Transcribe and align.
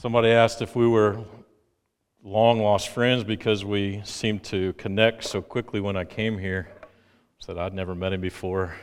Somebody 0.00 0.28
asked 0.28 0.62
if 0.62 0.76
we 0.76 0.86
were 0.86 1.24
long 2.22 2.60
lost 2.60 2.90
friends 2.90 3.24
because 3.24 3.64
we 3.64 4.00
seemed 4.04 4.44
to 4.44 4.72
connect 4.74 5.24
so 5.24 5.42
quickly 5.42 5.80
when 5.80 5.96
I 5.96 6.04
came 6.04 6.38
here. 6.38 6.68
I 6.80 6.86
said 7.40 7.58
I'd 7.58 7.74
never 7.74 7.96
met 7.96 8.12
him 8.12 8.20
before, 8.20 8.76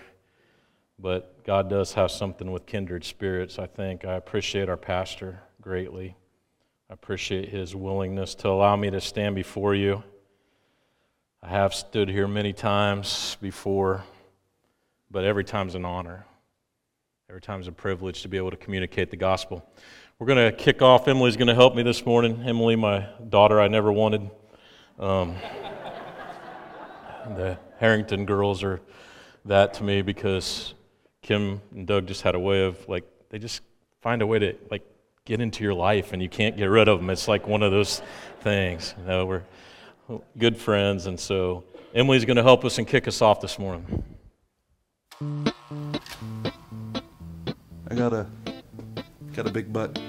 but 1.00 1.42
God 1.46 1.70
does 1.70 1.94
have 1.94 2.12
something 2.12 2.52
with 2.52 2.66
kindred 2.66 3.06
spirits, 3.06 3.60
I 3.60 3.66
think. 3.66 4.04
I 4.04 4.16
appreciate 4.16 4.68
our 4.68 4.76
pastor 4.76 5.40
greatly. 5.62 6.18
I 6.90 6.94
appreciate 6.96 7.48
his 7.48 7.74
willingness 7.78 8.36
to 8.36 8.50
allow 8.50 8.76
me 8.76 8.90
to 8.90 9.00
stand 9.00 9.36
before 9.36 9.74
you. 9.74 10.04
I 11.42 11.48
have 11.48 11.74
stood 11.74 12.10
here 12.10 12.28
many 12.28 12.52
times 12.52 13.38
before, 13.40 14.04
but 15.10 15.24
every 15.24 15.46
time's 15.46 15.76
an 15.76 15.86
honor. 15.86 16.26
Every 17.30 17.42
time's 17.42 17.70
a 17.70 17.72
privilege 17.72 18.22
to 18.24 18.28
be 18.28 18.36
able 18.36 18.52
to 18.52 18.58
communicate 18.58 19.12
the 19.12 19.18
gospel. 19.18 19.66
We're 20.18 20.28
going 20.28 20.50
to 20.50 20.58
kick 20.58 20.82
off. 20.82 21.10
Emily's 21.10 21.36
going 21.36 21.50
to 21.50 21.56
help 21.56 21.76
me 21.76 21.84
this 21.84 22.06
morning. 22.06 22.42
Emily, 22.46 22.78
my 22.78 23.06
daughter, 23.28 23.60
I 23.60 23.68
never 23.68 23.92
wanted. 23.92 24.32
Um, 24.98 25.36
the 27.36 27.58
Harrington 27.80 28.26
girls 28.26 28.64
are 28.64 28.80
that 29.44 29.74
to 29.74 29.84
me 29.84 30.02
because 30.02 30.74
Kim 31.22 31.60
and 31.74 31.86
Doug 31.86 32.08
just 32.08 32.22
had 32.22 32.34
a 32.34 32.40
way 32.40 32.64
of 32.64 32.88
like 32.88 33.04
they 33.30 33.40
just 33.40 33.60
find 34.02 34.22
a 34.22 34.28
way 34.28 34.40
to 34.40 34.56
like 34.72 34.84
get 35.26 35.42
into 35.42 35.66
your 35.66 35.74
life 35.74 36.14
and 36.14 36.22
you 36.22 36.30
can't 36.30 36.56
get 36.56 36.68
rid 36.68 36.88
of 36.88 37.00
them. 37.00 37.10
It's 37.10 37.28
like 37.28 37.46
one 37.46 37.62
of 37.62 37.74
those 37.74 38.02
things. 38.40 38.96
You 38.98 39.08
know, 39.08 39.26
we're 39.26 39.44
good 40.38 40.56
friends, 40.56 41.08
and 41.08 41.20
so 41.20 41.66
Emily's 41.94 42.24
going 42.24 42.38
to 42.38 42.44
help 42.44 42.64
us 42.64 42.78
and 42.78 42.88
kick 42.88 43.10
us 43.10 43.22
off 43.22 43.42
this 43.42 43.60
morning. 43.60 44.02
I 47.90 47.96
got 47.96 48.14
a 48.14 48.28
got 49.36 49.48
a 49.48 49.52
big 49.52 49.74
butt. 49.74 50.00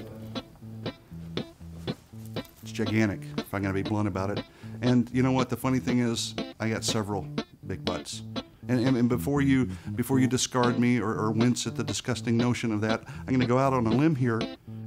It's 2.62 2.73
gigantic, 2.73 3.20
if 3.39 3.53
I'm 3.53 3.62
gonna 3.62 3.75
be 3.75 3.83
blunt 3.83 4.06
about 4.06 4.31
it. 4.31 4.45
And 4.83 5.11
you 5.12 5.23
know 5.23 5.33
what? 5.33 5.48
The 5.48 5.56
funny 5.56 5.81
thing 5.81 5.98
is, 5.98 6.34
I 6.61 6.69
got 6.69 6.84
several 6.84 7.27
big 7.67 7.84
butts. 7.84 8.23
And, 8.69 8.81
and, 8.87 8.97
and 8.97 9.09
before 9.09 9.41
you 9.41 9.67
before 9.95 10.19
you 10.19 10.27
discard 10.27 10.78
me 10.78 11.00
or, 11.00 11.11
or 11.11 11.33
wince 11.33 11.67
at 11.67 11.77
the 11.77 11.84
disgusting 11.84 12.37
notion 12.37 12.73
of 12.73 12.81
that, 12.83 13.03
I'm 13.06 13.33
gonna 13.33 13.47
go 13.47 13.59
out 13.59 13.73
on 13.73 13.87
a 13.87 13.91
limb 13.91 14.15
here 14.15 14.41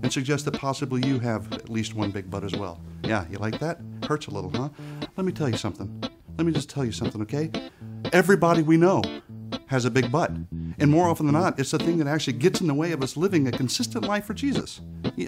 and 0.03 0.11
suggest 0.11 0.45
that 0.45 0.53
possibly 0.53 1.05
you 1.05 1.19
have 1.19 1.51
at 1.51 1.69
least 1.69 1.93
one 1.93 2.11
big 2.11 2.29
butt 2.29 2.43
as 2.43 2.55
well. 2.55 2.79
Yeah, 3.03 3.25
you 3.29 3.37
like 3.39 3.59
that? 3.59 3.79
Hurts 4.07 4.27
a 4.27 4.31
little, 4.31 4.51
huh? 4.51 4.69
Let 5.17 5.25
me 5.25 5.33
tell 5.33 5.49
you 5.49 5.57
something. 5.57 6.01
Let 6.37 6.45
me 6.45 6.53
just 6.53 6.69
tell 6.69 6.85
you 6.85 6.93
something, 6.93 7.21
okay? 7.23 7.51
Everybody 8.13 8.61
we 8.61 8.77
know 8.77 9.01
has 9.67 9.83
a 9.83 9.91
big 9.91 10.09
butt. 10.11 10.31
And 10.81 10.89
more 10.89 11.09
often 11.09 11.25
than 11.25 11.33
not, 11.33 11.59
it's 11.59 11.71
the 11.71 11.79
thing 11.79 11.97
that 11.97 12.07
actually 12.07 12.33
gets 12.33 12.61
in 12.61 12.67
the 12.67 12.73
way 12.73 12.93
of 12.93 13.03
us 13.03 13.17
living 13.17 13.47
a 13.47 13.51
consistent 13.51 14.05
life 14.05 14.23
for 14.23 14.33
Jesus. 14.33 14.79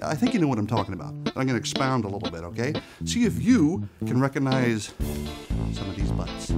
I 0.01 0.15
think 0.15 0.33
you 0.33 0.39
know 0.39 0.47
what 0.47 0.57
I'm 0.57 0.67
talking 0.67 0.93
about. 0.93 1.13
I'm 1.13 1.33
going 1.33 1.47
to 1.49 1.55
expound 1.55 2.05
a 2.05 2.07
little 2.07 2.31
bit, 2.31 2.43
okay? 2.45 2.73
See 3.03 3.25
if 3.25 3.41
you 3.43 3.87
can 4.05 4.21
recognize 4.21 4.93
some 5.73 5.89
of 5.89 5.95
these 5.97 6.09
butts. 6.11 6.51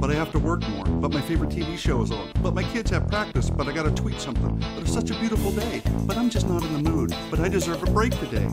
But 0.00 0.10
I 0.10 0.14
have 0.14 0.32
to 0.32 0.40
work 0.40 0.68
more. 0.68 0.84
But 0.84 1.12
my 1.12 1.20
favorite 1.20 1.50
TV 1.50 1.78
show 1.78 2.02
is 2.02 2.10
on. 2.10 2.32
But 2.42 2.54
my 2.54 2.64
kids 2.64 2.90
have 2.90 3.06
practice. 3.06 3.50
But 3.50 3.68
I 3.68 3.72
got 3.72 3.84
to 3.84 3.92
tweet 3.92 4.20
something. 4.20 4.58
But 4.58 4.82
it's 4.82 4.92
such 4.92 5.10
a 5.10 5.18
beautiful 5.20 5.52
day. 5.52 5.80
But 6.06 6.16
I'm 6.16 6.28
just 6.28 6.48
not 6.48 6.64
in 6.64 6.82
the 6.82 6.90
mood. 6.90 7.14
But 7.30 7.38
I 7.38 7.48
deserve 7.48 7.82
a 7.84 7.90
break 7.92 8.18
today. 8.18 8.48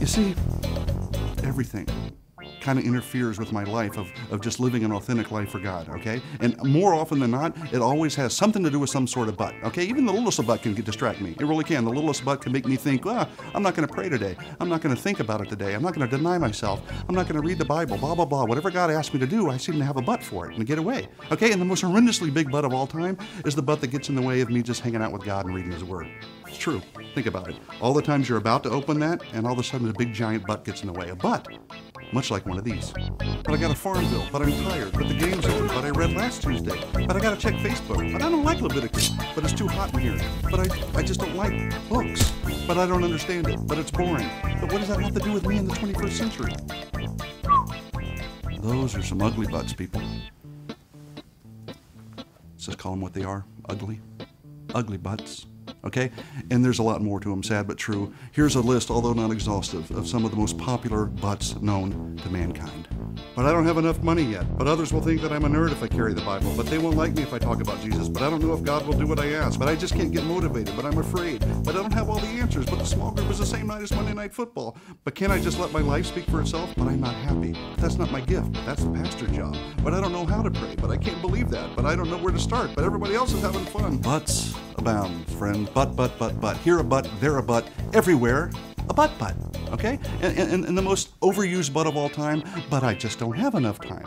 You 0.00 0.06
see, 0.06 0.34
everything 1.44 1.86
kind 2.60 2.78
of 2.78 2.84
interferes 2.84 3.38
with 3.38 3.52
my 3.52 3.64
life 3.64 3.96
of, 3.96 4.10
of 4.30 4.40
just 4.40 4.60
living 4.60 4.84
an 4.84 4.92
authentic 4.92 5.30
life 5.30 5.50
for 5.50 5.58
God, 5.58 5.88
okay? 5.88 6.20
And 6.40 6.56
more 6.62 6.94
often 6.94 7.18
than 7.18 7.30
not, 7.30 7.56
it 7.72 7.80
always 7.80 8.14
has 8.16 8.34
something 8.34 8.62
to 8.62 8.70
do 8.70 8.78
with 8.78 8.90
some 8.90 9.06
sort 9.06 9.28
of 9.28 9.36
butt, 9.36 9.54
okay? 9.64 9.84
Even 9.84 10.06
the 10.06 10.12
littlest 10.12 10.38
of 10.38 10.46
butt 10.46 10.62
can 10.62 10.74
distract 10.74 11.20
me. 11.20 11.34
It 11.38 11.44
really 11.44 11.64
can. 11.64 11.84
The 11.84 11.90
littlest 11.90 12.24
butt 12.24 12.40
can 12.40 12.52
make 12.52 12.66
me 12.66 12.76
think, 12.76 13.04
well, 13.04 13.28
I'm 13.54 13.62
not 13.62 13.74
going 13.74 13.86
to 13.86 13.92
pray 13.92 14.08
today. 14.08 14.36
I'm 14.60 14.68
not 14.68 14.80
going 14.80 14.94
to 14.94 15.00
think 15.00 15.20
about 15.20 15.40
it 15.40 15.48
today. 15.48 15.74
I'm 15.74 15.82
not 15.82 15.94
going 15.94 16.08
to 16.08 16.16
deny 16.16 16.38
myself. 16.38 16.82
I'm 17.08 17.14
not 17.14 17.28
going 17.28 17.40
to 17.40 17.46
read 17.46 17.58
the 17.58 17.64
Bible, 17.64 17.96
blah, 17.98 18.14
blah, 18.14 18.24
blah. 18.24 18.44
Whatever 18.44 18.70
God 18.70 18.90
asks 18.90 19.12
me 19.12 19.20
to 19.20 19.26
do, 19.26 19.50
I 19.50 19.56
seem 19.56 19.78
to 19.78 19.84
have 19.84 19.96
a 19.96 20.02
butt 20.02 20.22
for 20.22 20.50
it 20.50 20.56
and 20.56 20.66
get 20.66 20.78
away, 20.78 21.08
okay? 21.32 21.52
And 21.52 21.60
the 21.60 21.66
most 21.66 21.82
horrendously 21.82 22.32
big 22.32 22.50
butt 22.50 22.64
of 22.64 22.72
all 22.72 22.86
time 22.86 23.18
is 23.44 23.54
the 23.54 23.62
butt 23.62 23.80
that 23.80 23.88
gets 23.88 24.08
in 24.08 24.14
the 24.14 24.22
way 24.22 24.40
of 24.40 24.50
me 24.50 24.62
just 24.62 24.80
hanging 24.80 25.02
out 25.02 25.12
with 25.12 25.24
God 25.24 25.46
and 25.46 25.54
reading 25.54 25.72
His 25.72 25.84
Word. 25.84 26.08
It's 26.46 26.56
true. 26.56 26.80
Think 27.14 27.26
about 27.26 27.48
it. 27.48 27.56
All 27.80 27.92
the 27.92 28.02
times 28.02 28.28
you're 28.28 28.38
about 28.38 28.62
to 28.62 28.70
open 28.70 28.98
that, 29.00 29.22
and 29.32 29.46
all 29.46 29.52
of 29.52 29.58
a 29.58 29.62
sudden 29.62 29.88
a 29.88 29.92
big 29.92 30.12
giant 30.14 30.46
butt 30.46 30.64
gets 30.64 30.82
in 30.82 30.86
the 30.86 30.98
way. 30.98 31.10
A 31.10 31.14
butt, 31.14 31.46
much 32.12 32.30
like 32.30 32.46
one 32.46 32.58
of 32.58 32.64
these. 32.64 32.92
But 33.44 33.54
I 33.54 33.56
got 33.56 33.70
a 33.70 33.74
farm 33.74 34.08
bill, 34.10 34.26
but 34.32 34.42
I'm 34.42 34.52
tired, 34.64 34.92
but 34.92 35.08
the 35.08 35.14
game's 35.14 35.44
over, 35.46 35.68
but 35.68 35.84
I 35.84 35.90
read 35.90 36.12
last 36.12 36.42
Tuesday, 36.42 36.80
but 36.92 37.16
I 37.16 37.20
gotta 37.20 37.36
check 37.36 37.54
Facebook, 37.54 38.12
but 38.12 38.22
I 38.22 38.30
don't 38.30 38.44
like 38.44 38.60
Leviticus, 38.60 39.10
but 39.34 39.44
it's 39.44 39.52
too 39.52 39.68
hot 39.68 39.92
in 39.94 40.00
here, 40.00 40.20
but 40.50 40.60
I, 40.60 40.98
I 40.98 41.02
just 41.02 41.20
don't 41.20 41.36
like 41.36 41.52
books, 41.88 42.32
but 42.66 42.78
I 42.78 42.86
don't 42.86 43.04
understand 43.04 43.48
it, 43.48 43.58
but 43.66 43.78
it's 43.78 43.90
boring. 43.90 44.28
But 44.60 44.72
what 44.72 44.78
does 44.78 44.88
that 44.88 45.00
have 45.00 45.14
to 45.14 45.20
do 45.20 45.32
with 45.32 45.46
me 45.46 45.58
in 45.58 45.66
the 45.66 45.74
21st 45.74 46.12
century? 46.12 46.52
Those 48.60 48.94
are 48.96 49.02
some 49.02 49.22
ugly 49.22 49.46
butts, 49.46 49.72
people. 49.72 50.02
Let's 51.66 52.66
just 52.66 52.78
call 52.78 52.92
them 52.92 53.00
what 53.00 53.14
they 53.14 53.24
are 53.24 53.44
ugly. 53.68 54.00
Ugly 54.74 54.98
butts 54.98 55.46
okay? 55.84 56.10
And 56.50 56.64
there's 56.64 56.78
a 56.78 56.82
lot 56.82 57.02
more 57.02 57.20
to 57.20 57.28
them, 57.28 57.42
sad 57.42 57.66
but 57.66 57.78
true. 57.78 58.12
Here's 58.32 58.54
a 58.54 58.60
list, 58.60 58.90
although 58.90 59.12
not 59.12 59.30
exhaustive, 59.30 59.90
of 59.90 60.08
some 60.08 60.24
of 60.24 60.30
the 60.30 60.36
most 60.36 60.58
popular 60.58 61.06
butts 61.06 61.56
known 61.60 62.16
to 62.22 62.30
mankind. 62.30 62.88
But 63.34 63.46
I 63.46 63.52
don't 63.52 63.66
have 63.66 63.78
enough 63.78 64.02
money 64.02 64.22
yet. 64.22 64.58
But 64.58 64.66
others 64.66 64.92
will 64.92 65.00
think 65.00 65.20
that 65.22 65.32
I'm 65.32 65.44
a 65.44 65.48
nerd 65.48 65.72
if 65.72 65.82
I 65.82 65.88
carry 65.88 66.12
the 66.14 66.22
Bible. 66.22 66.52
But 66.56 66.66
they 66.66 66.78
won't 66.78 66.96
like 66.96 67.14
me 67.14 67.22
if 67.22 67.32
I 67.32 67.38
talk 67.38 67.60
about 67.60 67.80
Jesus. 67.80 68.08
But 68.08 68.22
I 68.22 68.30
don't 68.30 68.42
know 68.42 68.52
if 68.52 68.62
God 68.62 68.86
will 68.86 68.98
do 68.98 69.06
what 69.06 69.18
I 69.20 69.32
ask. 69.32 69.58
But 69.58 69.68
I 69.68 69.76
just 69.76 69.94
can't 69.94 70.12
get 70.12 70.24
motivated. 70.24 70.74
But 70.76 70.84
I'm 70.84 70.98
afraid. 70.98 71.44
But 71.64 71.74
I 71.76 71.78
don't 71.78 71.92
have 71.92 72.08
all 72.08 72.18
the 72.18 72.26
answers. 72.26 72.66
But 72.66 72.78
the 72.78 72.84
small 72.84 73.12
group 73.12 73.30
is 73.30 73.38
the 73.38 73.46
same 73.46 73.66
night 73.66 73.82
as 73.82 73.92
Monday 73.92 74.14
Night 74.14 74.32
Football. 74.32 74.76
But 75.04 75.14
can 75.14 75.30
I 75.30 75.40
just 75.40 75.58
let 75.58 75.72
my 75.72 75.80
life 75.80 76.06
speak 76.06 76.26
for 76.26 76.40
itself? 76.40 76.72
But 76.76 76.88
I'm 76.88 77.00
not 77.00 77.14
happy. 77.14 77.54
That's 77.76 77.96
not 77.96 78.10
my 78.10 78.20
gift. 78.20 78.52
That's 78.66 78.84
the 78.84 78.90
pastor 78.90 79.26
job. 79.28 79.56
But 79.82 79.94
I 79.94 80.00
don't 80.00 80.12
know 80.12 80.26
how 80.26 80.42
to 80.42 80.50
pray. 80.50 80.74
But 80.76 80.90
I 80.90 80.96
can't 80.96 81.20
believe 81.20 81.50
that. 81.50 81.76
But 81.76 81.86
I 81.86 81.94
don't 81.94 82.10
know 82.10 82.18
where 82.18 82.32
to 82.32 82.40
start. 82.40 82.70
But 82.74 82.84
everybody 82.84 83.14
else 83.14 83.32
is 83.32 83.42
having 83.42 83.64
fun. 83.66 83.98
Butts 83.98 84.54
abound, 84.76 85.28
friend. 85.32 85.67
But, 85.74 85.96
but, 85.96 86.18
but, 86.18 86.40
but. 86.40 86.56
Here 86.58 86.78
a 86.78 86.84
butt, 86.84 87.08
there 87.20 87.38
a 87.38 87.42
butt, 87.42 87.68
everywhere 87.92 88.50
a 88.88 88.94
butt 88.94 89.16
butt, 89.18 89.36
okay? 89.70 89.98
And, 90.22 90.38
and, 90.38 90.64
and, 90.64 90.78
the 90.78 90.82
most 90.82 91.18
overused 91.20 91.72
butt 91.72 91.86
of 91.86 91.96
all 91.96 92.08
time, 92.08 92.42
but 92.70 92.82
I 92.82 92.94
just 92.94 93.18
don't 93.18 93.36
have 93.36 93.54
enough 93.54 93.80
time. 93.80 94.06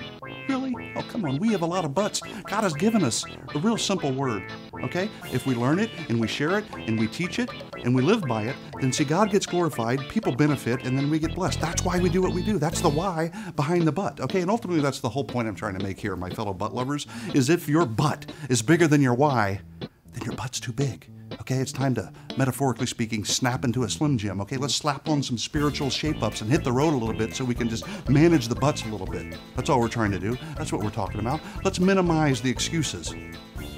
Really? 0.50 0.74
Oh, 0.96 1.04
come 1.04 1.26
on, 1.26 1.38
we 1.38 1.50
have 1.50 1.62
a 1.62 1.66
lot 1.66 1.86
of 1.86 1.94
butts. 1.94 2.22
God 2.48 2.64
has 2.64 2.74
given 2.74 3.04
us 3.04 3.24
a 3.56 3.60
real 3.60 3.78
simple 3.78 4.12
word, 4.12 4.44
okay? 4.84 5.10
If 5.32 5.46
we 5.46 5.56
learn 5.56 5.80
it 5.80 5.90
and 6.10 6.20
we 6.20 6.28
share 6.28 6.58
it 6.58 6.66
and 6.74 7.00
we 7.00 7.08
teach 7.08 7.40
it 7.40 7.50
and 7.84 7.96
we 7.96 8.02
live 8.02 8.24
by 8.24 8.44
it, 8.44 8.56
then 8.80 8.92
see, 8.92 9.04
God 9.04 9.32
gets 9.32 9.46
glorified, 9.46 10.00
people 10.10 10.36
benefit, 10.36 10.86
and 10.86 10.98
then 10.98 11.10
we 11.10 11.20
get 11.20 11.36
blessed. 11.36 11.62
That's 11.62 11.84
why 11.84 12.00
we 12.00 12.10
do 12.10 12.22
what 12.22 12.34
we 12.34 12.44
do. 12.44 12.58
That's 12.58 12.82
the 12.82 12.90
why 12.90 13.32
behind 13.56 13.88
the 13.88 13.92
butt, 13.92 14.20
okay? 14.20 14.42
And 14.42 14.50
ultimately, 14.50 14.82
that's 14.82 15.00
the 15.00 15.10
whole 15.10 15.24
point 15.24 15.48
I'm 15.48 15.56
trying 15.56 15.78
to 15.78 15.84
make 15.84 16.00
here, 16.00 16.16
my 16.16 16.30
fellow 16.30 16.54
butt 16.54 16.74
lovers, 16.74 17.08
is 17.34 17.50
if 17.50 17.70
your 17.70 17.86
butt 17.86 18.32
is 18.50 18.62
bigger 18.62 18.88
than 18.88 19.02
your 19.02 19.14
why, 19.14 19.62
then 19.80 20.24
your 20.26 20.36
butt's 20.36 20.60
too 20.60 20.74
big. 20.74 21.08
Okay, 21.42 21.56
it's 21.56 21.72
time 21.72 21.96
to, 21.96 22.14
metaphorically 22.38 22.86
speaking, 22.86 23.26
snap 23.26 23.66
into 23.66 23.82
a 23.82 23.90
Slim 23.90 24.16
Jim. 24.16 24.40
Okay, 24.42 24.58
let's 24.58 24.76
slap 24.76 25.10
on 25.10 25.24
some 25.24 25.40
spiritual 25.40 25.90
shape 25.90 26.22
ups 26.22 26.42
and 26.42 26.52
hit 26.52 26.64
the 26.64 26.72
road 26.72 26.94
a 26.94 26.98
little 26.98 27.16
bit 27.16 27.36
so 27.36 27.44
we 27.44 27.56
can 27.56 27.68
just 27.68 27.84
manage 28.08 28.48
the 28.48 28.54
butts 28.54 28.86
a 28.86 28.88
little 28.90 29.08
bit. 29.08 29.36
That's 29.56 29.68
all 29.68 29.80
we're 29.80 29.88
trying 29.88 30.12
to 30.12 30.20
do. 30.20 30.38
That's 30.56 30.72
what 30.72 30.84
we're 30.84 30.92
talking 30.92 31.20
about. 31.20 31.40
Let's 31.64 31.80
minimize 31.80 32.42
the 32.42 32.52
excuses. 32.52 33.16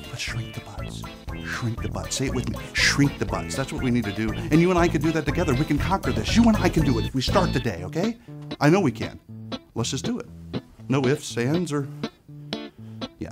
Let's 0.09 0.19
shrink 0.19 0.53
the 0.53 0.59
butts. 0.59 1.03
Shrink 1.45 1.81
the 1.81 1.87
butts. 1.87 2.17
Say 2.17 2.25
it 2.25 2.35
with 2.35 2.49
me. 2.49 2.57
Shrink 2.73 3.17
the 3.17 3.25
butts. 3.25 3.55
That's 3.55 3.71
what 3.71 3.81
we 3.81 3.91
need 3.91 4.03
to 4.03 4.11
do. 4.11 4.33
And 4.33 4.59
you 4.59 4.69
and 4.69 4.77
I 4.77 4.89
can 4.89 4.99
do 4.99 5.13
that 5.13 5.25
together. 5.25 5.53
We 5.53 5.63
can 5.63 5.79
conquer 5.79 6.11
this. 6.11 6.35
You 6.35 6.43
and 6.49 6.57
I 6.57 6.67
can 6.67 6.83
do 6.83 6.99
it 6.99 7.05
if 7.05 7.15
we 7.15 7.21
start 7.21 7.53
today, 7.53 7.85
okay? 7.85 8.17
I 8.59 8.69
know 8.69 8.81
we 8.81 8.91
can. 8.91 9.21
Let's 9.73 9.89
just 9.89 10.03
do 10.03 10.19
it. 10.19 10.27
No 10.89 11.05
ifs, 11.05 11.37
ands, 11.37 11.71
or. 11.71 11.87
Yeah. 13.19 13.31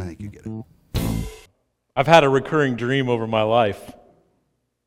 I 0.00 0.02
think 0.02 0.20
you 0.20 0.30
get 0.30 0.46
it. 0.46 0.49
I've 1.96 2.06
had 2.06 2.22
a 2.22 2.28
recurring 2.28 2.76
dream 2.76 3.08
over 3.08 3.26
my 3.26 3.42
life 3.42 3.92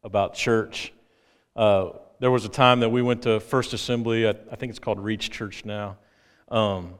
about 0.03 0.35
church. 0.35 0.93
Uh, 1.53 1.89
there 2.19 2.31
was 2.31 2.45
a 2.45 2.49
time 2.49 2.79
that 2.79 2.89
we 2.89 3.01
went 3.01 3.23
to 3.23 3.41
First 3.41 3.73
Assembly, 3.73 4.25
I, 4.25 4.29
I 4.29 4.55
think 4.55 4.69
it's 4.69 4.79
called 4.79 4.99
Reach 4.99 5.29
Church 5.29 5.65
now. 5.65 5.97
Um, 6.47 6.93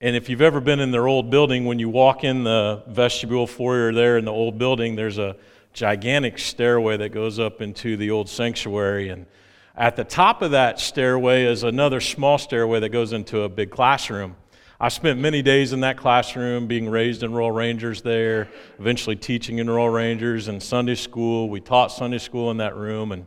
and 0.00 0.14
if 0.14 0.28
you've 0.28 0.42
ever 0.42 0.60
been 0.60 0.78
in 0.78 0.92
their 0.92 1.08
old 1.08 1.28
building, 1.28 1.64
when 1.64 1.80
you 1.80 1.88
walk 1.88 2.22
in 2.22 2.44
the 2.44 2.84
vestibule 2.86 3.48
foyer 3.48 3.92
there 3.92 4.16
in 4.16 4.24
the 4.24 4.32
old 4.32 4.58
building, 4.58 4.94
there's 4.94 5.18
a 5.18 5.36
gigantic 5.72 6.38
stairway 6.38 6.96
that 6.96 7.08
goes 7.08 7.40
up 7.40 7.60
into 7.60 7.96
the 7.96 8.12
old 8.12 8.28
sanctuary. 8.28 9.08
And 9.08 9.26
at 9.74 9.96
the 9.96 10.04
top 10.04 10.40
of 10.40 10.52
that 10.52 10.78
stairway 10.78 11.44
is 11.46 11.64
another 11.64 12.00
small 12.00 12.38
stairway 12.38 12.78
that 12.78 12.90
goes 12.90 13.12
into 13.12 13.42
a 13.42 13.48
big 13.48 13.70
classroom. 13.70 14.36
I 14.80 14.88
spent 14.88 15.20
many 15.20 15.40
days 15.40 15.72
in 15.72 15.80
that 15.80 15.96
classroom 15.96 16.66
being 16.66 16.88
raised 16.88 17.22
in 17.22 17.32
Royal 17.32 17.52
Rangers 17.52 18.02
there, 18.02 18.48
eventually 18.80 19.14
teaching 19.14 19.58
in 19.58 19.70
Royal 19.70 19.88
Rangers 19.88 20.48
and 20.48 20.60
Sunday 20.60 20.96
school. 20.96 21.48
We 21.48 21.60
taught 21.60 21.92
Sunday 21.92 22.18
school 22.18 22.50
in 22.50 22.56
that 22.56 22.74
room. 22.74 23.12
And 23.12 23.26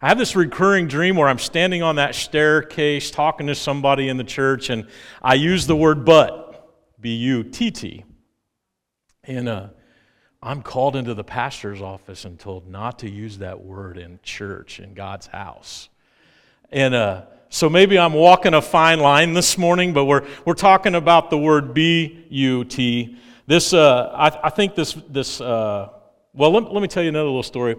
I 0.00 0.08
have 0.08 0.18
this 0.18 0.36
recurring 0.36 0.86
dream 0.86 1.16
where 1.16 1.28
I'm 1.28 1.40
standing 1.40 1.82
on 1.82 1.96
that 1.96 2.14
staircase 2.14 3.10
talking 3.10 3.48
to 3.48 3.56
somebody 3.56 4.08
in 4.08 4.18
the 4.18 4.24
church, 4.24 4.70
and 4.70 4.86
I 5.20 5.34
use 5.34 5.66
the 5.66 5.76
word 5.76 6.04
but, 6.04 6.74
B 7.00 7.16
U 7.16 7.42
T 7.42 7.70
T. 7.72 8.04
And 9.24 9.48
uh, 9.48 9.68
I'm 10.42 10.62
called 10.62 10.94
into 10.94 11.14
the 11.14 11.24
pastor's 11.24 11.82
office 11.82 12.24
and 12.24 12.38
told 12.38 12.68
not 12.68 13.00
to 13.00 13.10
use 13.10 13.38
that 13.38 13.64
word 13.64 13.98
in 13.98 14.20
church, 14.22 14.78
in 14.78 14.94
God's 14.94 15.26
house. 15.26 15.88
And 16.70 16.94
uh, 16.94 17.22
so 17.54 17.70
maybe 17.70 17.96
I'm 17.96 18.14
walking 18.14 18.52
a 18.52 18.60
fine 18.60 18.98
line 18.98 19.32
this 19.32 19.56
morning, 19.56 19.92
but 19.92 20.06
we're, 20.06 20.26
we're 20.44 20.54
talking 20.54 20.96
about 20.96 21.30
the 21.30 21.38
word 21.38 21.72
B 21.72 22.26
U 22.28 22.64
T. 22.64 23.16
This, 23.46 23.72
uh, 23.72 24.10
I, 24.12 24.46
I 24.48 24.50
think 24.50 24.74
this, 24.74 24.94
this 25.08 25.40
uh, 25.40 25.90
well, 26.32 26.50
let, 26.50 26.72
let 26.72 26.82
me 26.82 26.88
tell 26.88 27.04
you 27.04 27.10
another 27.10 27.26
little 27.26 27.44
story. 27.44 27.76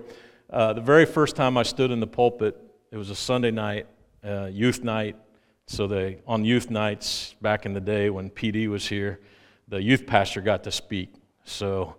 Uh, 0.50 0.72
the 0.72 0.80
very 0.80 1.06
first 1.06 1.36
time 1.36 1.57
I 1.57 1.63
stood 1.63 1.92
in 1.92 2.00
the 2.00 2.07
pulpit, 2.07 2.57
it 2.89 2.95
was 2.95 3.10
a 3.10 3.16
Sunday 3.16 3.51
night, 3.51 3.88
uh, 4.24 4.45
youth 4.45 4.81
night. 4.81 5.18
So 5.68 5.88
they, 5.88 6.19
on 6.25 6.45
youth 6.45 6.69
nights 6.69 7.36
back 7.42 7.66
in 7.66 7.74
the 7.74 7.81
day 7.81 8.10
when 8.10 8.30
PD 8.30 8.69
was 8.69 8.88
here, 8.88 9.19
the 9.68 9.83
youth 9.83 10.07
pastor 10.07 10.39
got 10.39 10.63
to 10.63 10.72
speak. 10.72 11.13
So 11.44 11.98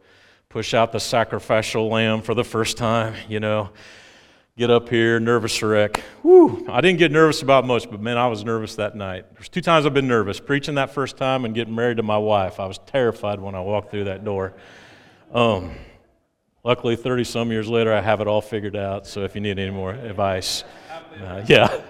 push 0.49 0.73
out 0.73 0.93
the 0.93 1.01
sacrificial 1.01 1.91
lamb 1.91 2.23
for 2.23 2.33
the 2.33 2.45
first 2.45 2.79
time, 2.79 3.17
you 3.29 3.39
know. 3.39 3.69
Get 4.59 4.71
up 4.71 4.89
here, 4.89 5.21
nervous 5.21 5.63
wreck. 5.63 5.99
Whew. 6.23 6.65
I 6.71 6.81
didn't 6.81 6.99
get 6.99 7.13
nervous 7.13 7.43
about 7.43 7.67
much, 7.67 7.91
but 7.91 8.01
man, 8.01 8.17
I 8.17 8.27
was 8.29 8.43
nervous 8.43 8.77
that 8.77 8.97
night. 8.97 9.27
There's 9.35 9.51
two 9.51 9.61
times 9.61 9.85
I've 9.85 9.93
been 9.93 10.09
nervous 10.09 10.41
preaching 10.41 10.77
that 10.77 10.95
first 10.95 11.19
time 11.19 11.45
and 11.45 11.55
getting 11.55 11.75
married 11.75 11.99
to 11.99 12.03
my 12.03 12.17
wife. 12.17 12.59
I 12.59 12.65
was 12.65 12.79
terrified 12.87 13.39
when 13.39 13.55
I 13.55 13.61
walked 13.61 13.91
through 13.91 14.05
that 14.05 14.25
door. 14.25 14.55
Um, 15.31 15.73
luckily, 16.65 16.97
30 16.97 17.25
some 17.25 17.51
years 17.51 17.69
later, 17.69 17.93
I 17.93 18.01
have 18.01 18.23
it 18.23 18.27
all 18.27 18.41
figured 18.41 18.77
out. 18.77 19.07
So 19.07 19.25
if 19.25 19.35
you 19.35 19.43
need 19.43 19.59
any 19.59 19.71
more 19.71 19.93
advice, 19.93 20.65
uh, 21.23 21.45
yeah. 21.47 21.83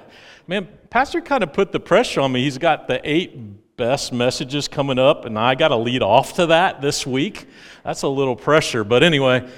Man, 0.48 0.66
Pastor 0.90 1.20
kind 1.20 1.44
of 1.44 1.52
put 1.52 1.70
the 1.70 1.78
pressure 1.78 2.20
on 2.20 2.32
me. 2.32 2.42
He's 2.42 2.58
got 2.58 2.88
the 2.88 3.00
eight 3.08 3.76
best 3.76 4.12
messages 4.12 4.66
coming 4.66 4.98
up, 4.98 5.24
and 5.24 5.38
I 5.38 5.54
got 5.54 5.68
to 5.68 5.76
lead 5.76 6.02
off 6.02 6.32
to 6.34 6.46
that 6.46 6.80
this 6.80 7.06
week. 7.06 7.46
That's 7.84 8.02
a 8.02 8.08
little 8.08 8.34
pressure. 8.34 8.82
But 8.82 9.04
anyway, 9.04 9.48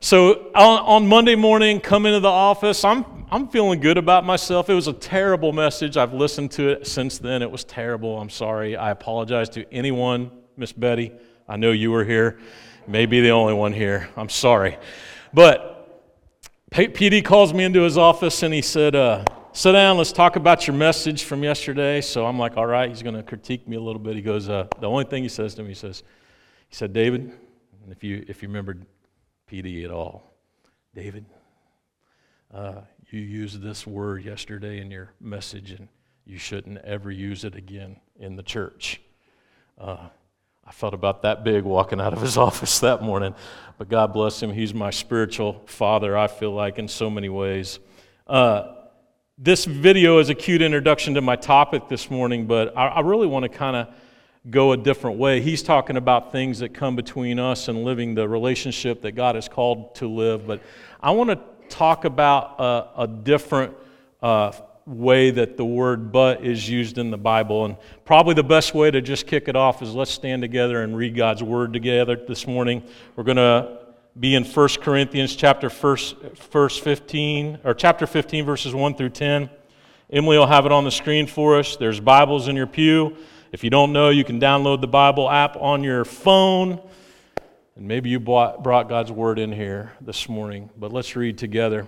so 0.00 0.50
on, 0.54 0.80
on, 0.80 1.06
Monday 1.06 1.34
morning, 1.34 1.80
come 1.80 2.06
into 2.06 2.20
the 2.20 2.28
office. 2.28 2.84
I'm, 2.84 3.04
I'm 3.30 3.48
feeling 3.48 3.80
good 3.80 3.98
about 3.98 4.24
myself. 4.24 4.70
It 4.70 4.74
was 4.74 4.86
a 4.86 4.92
terrible 4.92 5.52
message. 5.52 5.96
I've 5.96 6.12
listened 6.12 6.52
to 6.52 6.68
it 6.68 6.86
since 6.86 7.18
then. 7.18 7.42
It 7.42 7.50
was 7.50 7.64
terrible. 7.64 8.20
I'm 8.20 8.30
sorry. 8.30 8.76
I 8.76 8.90
apologize 8.90 9.48
to 9.50 9.70
anyone, 9.72 10.30
Miss 10.56 10.72
Betty. 10.72 11.12
I 11.48 11.56
know 11.56 11.72
you 11.72 11.90
were 11.90 12.04
here. 12.04 12.38
Maybe 12.86 13.20
the 13.20 13.30
only 13.30 13.54
one 13.54 13.72
here. 13.72 14.08
I'm 14.16 14.28
sorry. 14.28 14.78
But 15.34 15.74
PD 16.70 17.24
calls 17.24 17.52
me 17.52 17.64
into 17.64 17.82
his 17.82 17.98
office 17.98 18.42
and 18.42 18.54
he 18.54 18.62
said, 18.62 18.94
uh, 18.94 19.24
Sit 19.52 19.72
down, 19.72 19.96
let's 19.96 20.12
talk 20.12 20.36
about 20.36 20.68
your 20.68 20.76
message 20.76 21.24
from 21.24 21.42
yesterday. 21.42 22.00
So 22.00 22.24
I'm 22.24 22.38
like, 22.38 22.56
All 22.56 22.66
right, 22.66 22.88
he's 22.88 23.02
going 23.02 23.16
to 23.16 23.24
critique 23.24 23.66
me 23.66 23.76
a 23.76 23.80
little 23.80 24.00
bit. 24.00 24.14
He 24.14 24.22
goes, 24.22 24.48
uh, 24.48 24.68
The 24.78 24.88
only 24.88 25.04
thing 25.04 25.24
he 25.24 25.28
says 25.28 25.54
to 25.56 25.62
me, 25.62 25.70
he 25.70 25.74
says, 25.74 26.04
He 26.68 26.76
said, 26.76 26.92
David, 26.92 27.32
if 27.90 28.04
you, 28.04 28.24
if 28.28 28.42
you 28.42 28.48
remembered 28.48 28.86
PD 29.50 29.84
at 29.84 29.90
all. 29.90 30.22
David, 30.94 31.24
uh, 32.52 32.82
you 33.10 33.20
used 33.20 33.62
this 33.62 33.86
word 33.86 34.24
yesterday 34.24 34.80
in 34.80 34.90
your 34.90 35.10
message, 35.20 35.70
and 35.70 35.88
you 36.26 36.36
shouldn't 36.38 36.78
ever 36.78 37.10
use 37.10 37.44
it 37.44 37.54
again 37.54 37.96
in 38.20 38.36
the 38.36 38.42
church. 38.42 39.00
Uh, 39.78 40.08
I 40.66 40.70
felt 40.72 40.92
about 40.92 41.22
that 41.22 41.44
big 41.44 41.64
walking 41.64 41.98
out 41.98 42.12
of 42.12 42.20
his 42.20 42.36
office 42.36 42.80
that 42.80 43.02
morning, 43.02 43.34
but 43.78 43.88
God 43.88 44.12
bless 44.12 44.42
him. 44.42 44.52
He's 44.52 44.74
my 44.74 44.90
spiritual 44.90 45.62
father, 45.64 46.16
I 46.16 46.26
feel 46.26 46.52
like, 46.52 46.78
in 46.78 46.86
so 46.86 47.08
many 47.08 47.30
ways. 47.30 47.78
Uh, 48.26 48.74
this 49.38 49.64
video 49.64 50.18
is 50.18 50.28
a 50.28 50.34
cute 50.34 50.60
introduction 50.60 51.14
to 51.14 51.22
my 51.22 51.36
topic 51.36 51.88
this 51.88 52.10
morning, 52.10 52.46
but 52.46 52.76
I, 52.76 52.88
I 52.88 53.00
really 53.00 53.26
want 53.26 53.44
to 53.44 53.48
kind 53.48 53.76
of 53.76 53.88
go 54.50 54.72
a 54.72 54.76
different 54.76 55.18
way. 55.18 55.40
He's 55.40 55.62
talking 55.62 55.96
about 55.96 56.32
things 56.32 56.60
that 56.60 56.74
come 56.74 56.96
between 56.96 57.38
us 57.38 57.68
and 57.68 57.84
living 57.84 58.14
the 58.14 58.28
relationship 58.28 59.02
that 59.02 59.12
God 59.12 59.34
has 59.34 59.48
called 59.48 59.94
to 59.96 60.08
live. 60.08 60.46
But 60.46 60.62
I 61.00 61.10
want 61.10 61.30
to 61.30 61.38
talk 61.68 62.04
about 62.04 62.58
a, 62.58 63.02
a 63.02 63.06
different 63.06 63.74
uh, 64.22 64.52
way 64.86 65.30
that 65.30 65.56
the 65.56 65.64
word 65.64 66.10
but 66.10 66.44
is 66.44 66.68
used 66.68 66.96
in 66.98 67.10
the 67.10 67.18
Bible. 67.18 67.66
And 67.66 67.76
probably 68.04 68.34
the 68.34 68.42
best 68.42 68.74
way 68.74 68.90
to 68.90 69.02
just 69.02 69.26
kick 69.26 69.48
it 69.48 69.56
off 69.56 69.82
is 69.82 69.94
let's 69.94 70.10
stand 70.10 70.40
together 70.40 70.82
and 70.82 70.96
read 70.96 71.14
God's 71.14 71.42
word 71.42 71.72
together 71.72 72.16
this 72.16 72.46
morning. 72.46 72.82
We're 73.14 73.24
going 73.24 73.36
to 73.36 73.78
be 74.18 74.34
in 74.34 74.44
1 74.44 74.68
Corinthians 74.80 75.36
chapter 75.36 75.68
first, 75.68 76.16
verse 76.50 76.78
15 76.78 77.60
or 77.64 77.74
chapter 77.74 78.06
15 78.06 78.44
verses 78.46 78.74
1 78.74 78.94
through 78.94 79.10
10. 79.10 79.50
Emily 80.10 80.38
will 80.38 80.46
have 80.46 80.64
it 80.64 80.72
on 80.72 80.84
the 80.84 80.90
screen 80.90 81.26
for 81.26 81.58
us. 81.58 81.76
There's 81.76 82.00
Bibles 82.00 82.48
in 82.48 82.56
your 82.56 82.66
pew. 82.66 83.16
If 83.50 83.64
you 83.64 83.70
don't 83.70 83.94
know, 83.94 84.10
you 84.10 84.24
can 84.24 84.38
download 84.38 84.82
the 84.82 84.88
Bible 84.88 85.30
app 85.30 85.56
on 85.56 85.82
your 85.82 86.04
phone. 86.04 86.82
And 87.76 87.88
maybe 87.88 88.10
you 88.10 88.20
brought, 88.20 88.62
brought 88.62 88.90
God's 88.90 89.10
word 89.10 89.38
in 89.38 89.52
here 89.52 89.92
this 90.02 90.28
morning, 90.28 90.68
but 90.76 90.92
let's 90.92 91.16
read 91.16 91.38
together. 91.38 91.86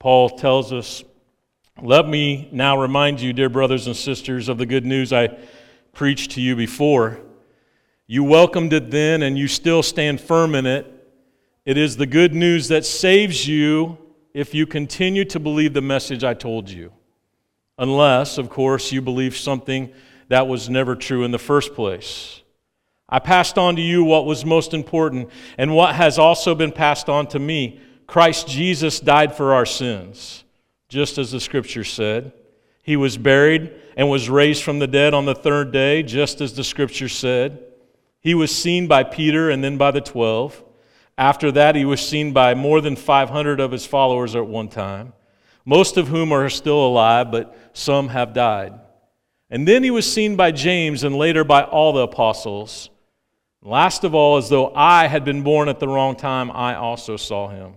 Paul 0.00 0.30
tells 0.30 0.72
us, 0.72 1.04
Let 1.80 2.08
me 2.08 2.48
now 2.50 2.80
remind 2.80 3.20
you, 3.20 3.32
dear 3.32 3.48
brothers 3.48 3.86
and 3.86 3.94
sisters, 3.94 4.48
of 4.48 4.58
the 4.58 4.66
good 4.66 4.84
news 4.84 5.12
I 5.12 5.38
preached 5.92 6.32
to 6.32 6.40
you 6.40 6.56
before. 6.56 7.20
You 8.08 8.24
welcomed 8.24 8.72
it 8.72 8.90
then, 8.90 9.22
and 9.22 9.38
you 9.38 9.46
still 9.46 9.84
stand 9.84 10.20
firm 10.20 10.56
in 10.56 10.66
it. 10.66 10.92
It 11.64 11.76
is 11.76 11.96
the 11.96 12.06
good 12.06 12.34
news 12.34 12.66
that 12.68 12.84
saves 12.84 13.46
you 13.46 13.98
if 14.34 14.52
you 14.52 14.66
continue 14.66 15.24
to 15.26 15.38
believe 15.38 15.74
the 15.74 15.80
message 15.80 16.24
I 16.24 16.34
told 16.34 16.68
you. 16.68 16.92
Unless, 17.78 18.38
of 18.38 18.50
course, 18.50 18.90
you 18.90 19.00
believe 19.00 19.36
something 19.36 19.92
that 20.28 20.46
was 20.46 20.68
never 20.68 20.94
true 20.94 21.24
in 21.24 21.30
the 21.30 21.38
first 21.38 21.74
place. 21.74 22.42
I 23.08 23.18
passed 23.18 23.56
on 23.56 23.76
to 23.76 23.82
you 23.82 24.04
what 24.04 24.26
was 24.26 24.44
most 24.44 24.74
important 24.74 25.30
and 25.56 25.74
what 25.74 25.94
has 25.94 26.18
also 26.18 26.54
been 26.54 26.72
passed 26.72 27.08
on 27.08 27.26
to 27.28 27.38
me. 27.38 27.80
Christ 28.06 28.48
Jesus 28.48 29.00
died 29.00 29.34
for 29.34 29.54
our 29.54 29.66
sins, 29.66 30.44
just 30.88 31.16
as 31.18 31.32
the 31.32 31.40
scripture 31.40 31.84
said. 31.84 32.32
He 32.82 32.96
was 32.96 33.16
buried 33.16 33.72
and 33.96 34.08
was 34.08 34.30
raised 34.30 34.62
from 34.62 34.78
the 34.78 34.86
dead 34.86 35.14
on 35.14 35.24
the 35.24 35.34
third 35.34 35.72
day, 35.72 36.02
just 36.02 36.40
as 36.40 36.54
the 36.54 36.64
scripture 36.64 37.08
said. 37.08 37.62
He 38.20 38.34
was 38.34 38.54
seen 38.54 38.86
by 38.86 39.04
Peter 39.04 39.50
and 39.50 39.62
then 39.62 39.78
by 39.78 39.90
the 39.90 40.00
twelve. 40.00 40.62
After 41.16 41.50
that, 41.52 41.74
he 41.74 41.84
was 41.84 42.06
seen 42.06 42.32
by 42.32 42.54
more 42.54 42.80
than 42.80 42.94
500 42.94 43.58
of 43.58 43.72
his 43.72 43.84
followers 43.84 44.36
at 44.36 44.46
one 44.46 44.68
time, 44.68 45.12
most 45.64 45.96
of 45.96 46.08
whom 46.08 46.32
are 46.32 46.48
still 46.48 46.86
alive, 46.86 47.30
but 47.32 47.56
some 47.72 48.08
have 48.08 48.32
died. 48.32 48.74
And 49.50 49.66
then 49.66 49.82
he 49.82 49.90
was 49.90 50.10
seen 50.10 50.36
by 50.36 50.52
James 50.52 51.04
and 51.04 51.16
later 51.16 51.42
by 51.44 51.62
all 51.62 51.92
the 51.92 52.02
apostles. 52.02 52.90
Last 53.62 54.04
of 54.04 54.14
all, 54.14 54.36
as 54.36 54.48
though 54.48 54.72
I 54.74 55.06
had 55.06 55.24
been 55.24 55.42
born 55.42 55.68
at 55.68 55.80
the 55.80 55.88
wrong 55.88 56.16
time, 56.16 56.50
I 56.50 56.74
also 56.74 57.16
saw 57.16 57.48
him. 57.48 57.74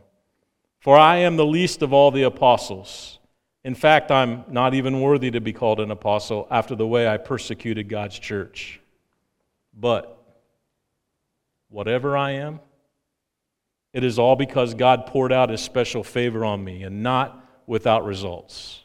For 0.80 0.98
I 0.98 1.18
am 1.18 1.38
the 1.38 1.46
least 1.46 1.82
of 1.82 1.94
all 1.94 2.12
the 2.12 2.24
apostles. 2.24 3.20
In 3.64 3.76
fact, 3.76 4.12
I'm 4.12 4.44
not 4.50 4.74
even 4.74 5.02
worthy 5.02 5.32
to 5.32 5.42
be 5.42 5.54
called 5.54 5.80
an 5.80 5.92
apostle 5.92 6.48
after 6.50 6.76
the 6.76 6.88
way 6.88 7.08
I 7.08 7.18
persecuted 7.18 7.88
God's 7.88 8.18
church. 8.18 8.82
But 9.74 10.18
whatever 11.70 12.18
I 12.18 12.32
am, 12.32 12.60
it 13.94 14.04
is 14.04 14.18
all 14.18 14.36
because 14.36 14.74
God 14.74 15.06
poured 15.06 15.32
out 15.32 15.50
his 15.50 15.62
special 15.62 16.04
favor 16.04 16.44
on 16.44 16.64
me 16.64 16.84
and 16.84 17.04
not 17.04 17.46
without 17.68 18.06
results. 18.06 18.84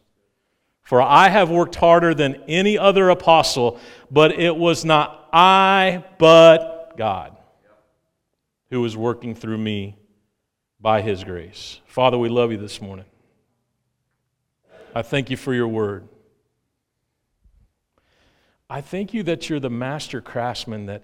For 0.87 1.03
I 1.03 1.31
have 1.31 1.51
worked 1.51 1.75
harder 1.75 2.15
than 2.15 2.37
any 2.47 2.79
other 2.79 3.11
apostle, 3.11 3.81
but 4.09 4.31
it 4.39 4.57
was 4.57 4.85
not 4.85 5.29
I, 5.33 6.05
but 6.17 6.97
God 6.97 7.37
who 8.71 8.81
was 8.81 8.97
working 8.97 9.35
through 9.35 9.59
me 9.59 9.97
by 10.81 11.03
his 11.03 11.25
grace. 11.25 11.81
Father, 11.87 12.17
we 12.17 12.29
love 12.29 12.53
you 12.53 12.57
this 12.57 12.81
morning. 12.81 13.05
I 14.95 15.03
thank 15.03 15.29
you 15.29 15.37
for 15.37 15.53
your 15.53 15.67
word. 15.67 16.07
I 18.71 18.81
thank 18.81 19.13
you 19.13 19.25
that 19.25 19.51
you're 19.51 19.59
the 19.59 19.69
master 19.69 20.21
craftsman 20.21 20.87
that 20.87 21.03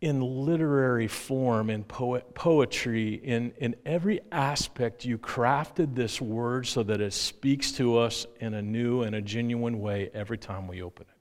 in 0.00 0.20
literary 0.20 1.08
form, 1.08 1.70
in 1.70 1.82
poet, 1.82 2.34
poetry, 2.34 3.14
in, 3.14 3.52
in 3.58 3.74
every 3.86 4.20
aspect, 4.30 5.04
you 5.04 5.16
crafted 5.16 5.94
this 5.94 6.20
word 6.20 6.66
so 6.66 6.82
that 6.82 7.00
it 7.00 7.12
speaks 7.12 7.72
to 7.72 7.96
us 7.98 8.26
in 8.40 8.54
a 8.54 8.62
new 8.62 9.02
and 9.02 9.14
a 9.14 9.22
genuine 9.22 9.80
way 9.80 10.10
every 10.12 10.36
time 10.36 10.68
we 10.68 10.82
open 10.82 11.06
it. 11.08 11.16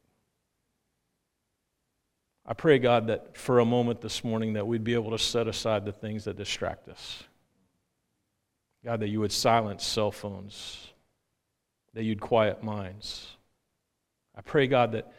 I 2.46 2.53
pray, 2.53 2.77
God, 2.77 3.08
that 3.08 3.38
for 3.38 3.60
a 3.60 3.65
moment 3.65 4.01
this 4.01 4.24
morning 4.24 4.53
that 4.53 4.67
we'd 4.67 4.84
be 4.84 4.94
able 4.94 5.12
to 5.12 5.20
set 5.20 5.48
aside 5.48 5.86
the 5.86 5.91
things 5.91 6.25
that 6.25 6.36
distract 6.36 6.89
us. 6.89 7.24
God, 8.84 9.00
that 9.00 9.10
you 9.10 9.20
would 9.22 9.32
silence 9.32 9.84
cell 9.84 10.12
phones, 10.12 10.91
that 11.94 12.03
you'd 12.03 12.22
quiet 12.22 12.62
minds. 12.62 13.36
I 14.36 14.41
pray, 14.41 14.67
God, 14.67 14.91
that 14.91 15.12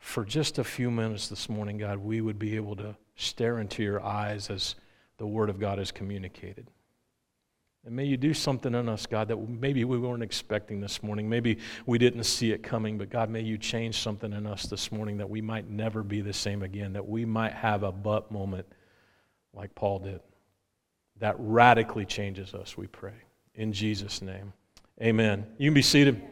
for 0.00 0.24
just 0.24 0.58
a 0.58 0.64
few 0.64 0.90
minutes 0.90 1.28
this 1.28 1.48
morning, 1.48 1.78
God, 1.78 1.98
we 1.98 2.20
would 2.20 2.38
be 2.38 2.56
able 2.56 2.74
to 2.76 2.96
stare 3.16 3.60
into 3.60 3.82
your 3.82 4.02
eyes 4.02 4.50
as 4.50 4.74
the 5.18 5.26
Word 5.26 5.50
of 5.50 5.60
God 5.60 5.78
is 5.78 5.92
communicated. 5.92 6.66
And 7.84 7.94
may 7.94 8.04
you 8.04 8.16
do 8.16 8.34
something 8.34 8.74
in 8.74 8.88
us, 8.88 9.06
God, 9.06 9.28
that 9.28 9.36
maybe 9.36 9.84
we 9.84 9.98
weren't 9.98 10.22
expecting 10.22 10.80
this 10.80 11.02
morning. 11.02 11.28
Maybe 11.28 11.58
we 11.86 11.98
didn't 11.98 12.24
see 12.24 12.52
it 12.52 12.62
coming, 12.62 12.98
but 12.98 13.08
God, 13.08 13.30
may 13.30 13.40
you 13.40 13.56
change 13.56 13.98
something 13.98 14.32
in 14.32 14.46
us 14.46 14.64
this 14.64 14.90
morning 14.90 15.18
that 15.18 15.30
we 15.30 15.40
might 15.40 15.68
never 15.68 16.02
be 16.02 16.20
the 16.20 16.32
same 16.32 16.62
again, 16.62 16.92
that 16.94 17.06
we 17.06 17.24
might 17.24 17.52
have 17.52 17.82
a 17.82 17.92
but 17.92 18.30
moment 18.30 18.66
like 19.54 19.74
Paul 19.74 20.00
did. 20.00 20.20
that 21.18 21.36
radically 21.38 22.06
changes 22.06 22.54
us, 22.54 22.76
we 22.76 22.86
pray. 22.86 23.12
In 23.54 23.72
Jesus' 23.72 24.22
name. 24.22 24.52
Amen. 25.02 25.46
You 25.58 25.68
can 25.68 25.74
be 25.74 25.82
seated. 25.82 26.22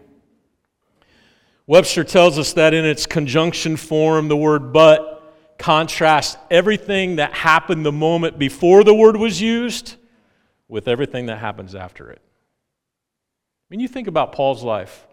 Webster 1.68 2.02
tells 2.02 2.38
us 2.38 2.54
that 2.54 2.72
in 2.72 2.87
its 2.87 3.04
conjunction 3.04 3.76
form, 3.76 4.28
the 4.28 4.37
word 4.37 4.72
but 4.72 5.54
contrasts 5.58 6.38
everything 6.50 7.16
that 7.16 7.34
happened 7.34 7.84
the 7.84 7.92
moment 7.92 8.38
before 8.38 8.82
the 8.84 8.94
word 8.94 9.18
was 9.18 9.38
used 9.38 9.96
with 10.66 10.88
everything 10.88 11.26
that 11.26 11.37
happens 11.37 11.75
after 11.75 12.10
it. 12.10 12.22
When 13.68 13.80
you 13.80 13.87
think 13.87 14.08
about 14.08 14.32
Paul's 14.32 14.64
life. 14.64 15.06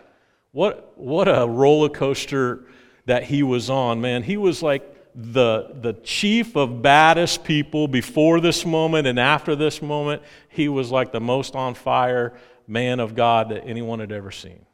What, 0.54 0.98
what 0.98 1.28
a 1.28 1.46
roller 1.46 1.90
coaster 1.90 2.64
that 3.06 3.24
he 3.24 3.44
was 3.44 3.70
on, 3.70 4.00
man. 4.00 4.24
He 4.24 4.38
was 4.38 4.64
like 4.64 4.90
the, 5.14 5.76
the 5.82 5.92
chief 6.04 6.56
of 6.56 6.82
baddest 6.82 7.44
people 7.44 7.90
before 7.90 8.40
this 8.40 8.66
moment 8.66 9.08
and 9.08 9.20
after 9.20 9.58
this 9.58 9.82
moment. 9.82 10.22
He 10.48 10.70
was 10.70 10.90
like 10.90 11.12
the 11.12 11.20
most 11.20 11.54
on 11.54 11.74
fire 11.74 12.32
man 12.66 13.02
of 13.02 13.14
God 13.14 13.50
that 13.50 13.66
anyone 13.66 14.00
had 14.00 14.14
ever 14.14 14.32
seen. 14.32 14.66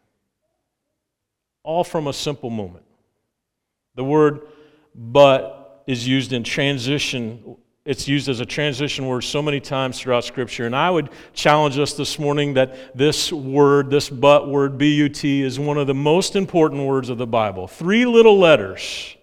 All 1.64 1.84
from 1.84 2.08
a 2.08 2.14
simple 2.14 2.50
moment. 2.50 2.86
The 3.96 4.04
word 4.04 4.48
but 4.96 5.84
is 5.88 6.08
used 6.08 6.34
in 6.34 6.44
transition 6.44 7.58
it's 7.84 8.08
used 8.08 8.30
as 8.30 8.40
a 8.40 8.46
transition 8.46 9.08
word 9.08 9.22
so 9.22 9.42
many 9.42 9.60
times 9.60 10.00
throughout 10.00 10.24
Scripture. 10.24 10.68
And 10.68 10.76
I 10.76 10.90
would 10.90 11.10
challenge 11.34 11.80
us 11.80 11.94
this 11.94 12.20
morning 12.20 12.54
that 12.54 12.96
this 12.96 13.34
word, 13.34 13.90
this 13.90 14.08
but 14.10 14.48
word, 14.48 14.78
B 14.78 14.94
U 14.96 15.10
T, 15.10 15.42
is 15.42 15.60
one 15.60 15.78
of 15.78 15.88
the 15.88 15.94
most 15.96 16.36
important 16.36 16.86
words 16.86 17.10
of 17.10 17.18
the 17.18 17.26
Bible. 17.26 17.68
Three 17.68 18.06
little 18.06 18.38
letters, 18.38 19.16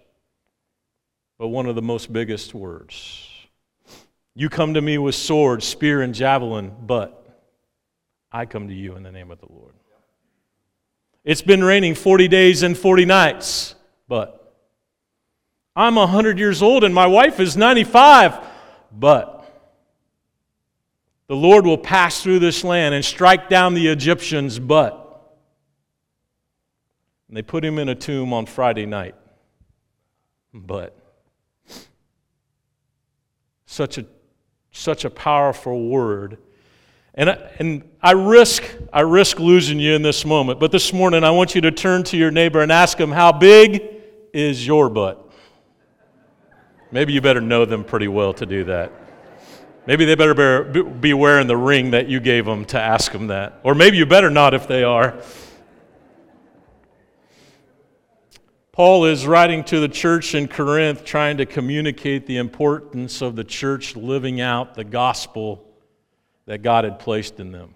but 1.37 1.47
one 1.47 1.67
of 1.67 1.75
the 1.75 1.81
most 1.81 2.11
biggest 2.11 2.53
words. 2.53 3.25
You 4.35 4.49
come 4.49 4.73
to 4.73 4.81
me 4.81 4.97
with 4.97 5.15
sword, 5.15 5.63
spear, 5.63 6.01
and 6.01 6.13
javelin, 6.13 6.75
but 6.81 7.15
I 8.31 8.45
come 8.45 8.67
to 8.67 8.73
you 8.73 8.95
in 8.95 9.03
the 9.03 9.11
name 9.11 9.31
of 9.31 9.39
the 9.39 9.47
Lord. 9.49 9.73
It's 11.23 11.41
been 11.41 11.63
raining 11.63 11.95
40 11.95 12.27
days 12.27 12.63
and 12.63 12.77
40 12.77 13.05
nights, 13.05 13.75
but 14.07 14.55
I'm 15.75 15.95
100 15.95 16.39
years 16.39 16.61
old 16.61 16.83
and 16.83 16.93
my 16.93 17.07
wife 17.07 17.39
is 17.39 17.55
95, 17.55 18.39
but 18.91 19.39
the 21.27 21.35
Lord 21.35 21.65
will 21.65 21.77
pass 21.77 22.23
through 22.23 22.39
this 22.39 22.63
land 22.63 22.95
and 22.95 23.05
strike 23.05 23.49
down 23.49 23.75
the 23.75 23.87
Egyptians, 23.87 24.57
but. 24.57 25.05
And 27.27 27.37
they 27.37 27.43
put 27.43 27.63
him 27.63 27.77
in 27.77 27.87
a 27.87 27.93
tomb 27.93 28.33
on 28.33 28.47
Friday 28.47 28.87
night. 28.87 29.13
But. 30.51 30.97
Such 33.67 33.99
a, 33.99 34.07
such 34.71 35.05
a 35.05 35.11
powerful 35.11 35.87
word. 35.87 36.39
And, 37.19 37.37
and 37.59 37.83
I, 38.01 38.13
risk, 38.13 38.63
I 38.93 39.01
risk 39.01 39.39
losing 39.39 39.77
you 39.77 39.93
in 39.93 40.01
this 40.01 40.23
moment, 40.23 40.57
but 40.57 40.71
this 40.71 40.93
morning 40.93 41.25
I 41.25 41.31
want 41.31 41.53
you 41.53 41.59
to 41.59 41.71
turn 41.71 42.03
to 42.05 42.17
your 42.17 42.31
neighbor 42.31 42.61
and 42.61 42.71
ask 42.71 42.97
him, 42.97 43.11
How 43.11 43.33
big 43.33 43.83
is 44.31 44.65
your 44.65 44.89
butt? 44.89 45.29
Maybe 46.93 47.11
you 47.11 47.19
better 47.19 47.41
know 47.41 47.65
them 47.65 47.83
pretty 47.83 48.07
well 48.07 48.31
to 48.35 48.45
do 48.45 48.63
that. 48.63 48.93
Maybe 49.85 50.05
they 50.05 50.15
better 50.15 50.63
be 50.63 51.13
wearing 51.13 51.47
the 51.47 51.57
ring 51.57 51.91
that 51.91 52.07
you 52.07 52.21
gave 52.21 52.45
them 52.45 52.63
to 52.67 52.79
ask 52.79 53.11
them 53.11 53.27
that. 53.27 53.59
Or 53.63 53.75
maybe 53.75 53.97
you 53.97 54.05
better 54.05 54.29
not 54.29 54.53
if 54.53 54.65
they 54.65 54.85
are. 54.85 55.21
Paul 58.71 59.03
is 59.03 59.27
writing 59.27 59.65
to 59.65 59.81
the 59.81 59.89
church 59.89 60.35
in 60.35 60.47
Corinth 60.47 61.03
trying 61.03 61.35
to 61.35 61.45
communicate 61.45 62.27
the 62.27 62.37
importance 62.37 63.21
of 63.21 63.35
the 63.35 63.43
church 63.43 63.97
living 63.97 64.39
out 64.39 64.75
the 64.75 64.85
gospel 64.85 65.68
that 66.49 66.63
God 66.63 66.83
had 66.83 66.97
placed 66.97 67.39
in 67.39 67.51
them. 67.51 67.75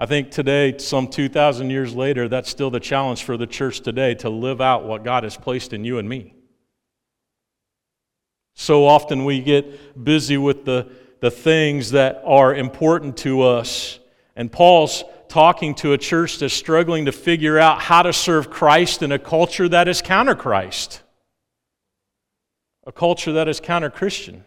I 0.00 0.06
think 0.06 0.32
today, 0.32 0.76
some 0.78 1.06
2,000 1.06 1.70
years 1.70 1.94
later, 1.94 2.26
that's 2.26 2.50
still 2.50 2.70
the 2.70 2.80
challenge 2.80 3.22
for 3.22 3.36
the 3.36 3.46
church 3.46 3.82
today 3.82 4.16
to 4.16 4.28
live 4.28 4.60
out 4.60 4.84
what 4.84 5.04
God 5.04 5.22
has 5.22 5.36
placed 5.36 5.72
in 5.72 5.84
you 5.84 5.98
and 5.98 6.08
me. 6.08 6.34
So 8.54 8.84
often 8.84 9.24
we 9.24 9.40
get 9.42 10.02
busy 10.02 10.36
with 10.36 10.64
the, 10.64 10.90
the 11.20 11.30
things 11.30 11.92
that 11.92 12.20
are 12.26 12.52
important 12.52 13.16
to 13.18 13.42
us. 13.42 14.00
And 14.34 14.50
Paul's 14.50 15.04
talking 15.28 15.76
to 15.76 15.92
a 15.92 15.98
church 15.98 16.40
that's 16.40 16.52
struggling 16.52 17.04
to 17.04 17.12
figure 17.12 17.60
out 17.60 17.80
how 17.80 18.02
to 18.02 18.12
serve 18.12 18.50
Christ 18.50 19.04
in 19.04 19.12
a 19.12 19.20
culture 19.20 19.68
that 19.68 19.86
is 19.86 20.02
counter 20.02 20.34
Christ, 20.34 21.00
a 22.84 22.90
culture 22.90 23.34
that 23.34 23.46
is 23.46 23.60
counter 23.60 23.88
Christian. 23.88 24.44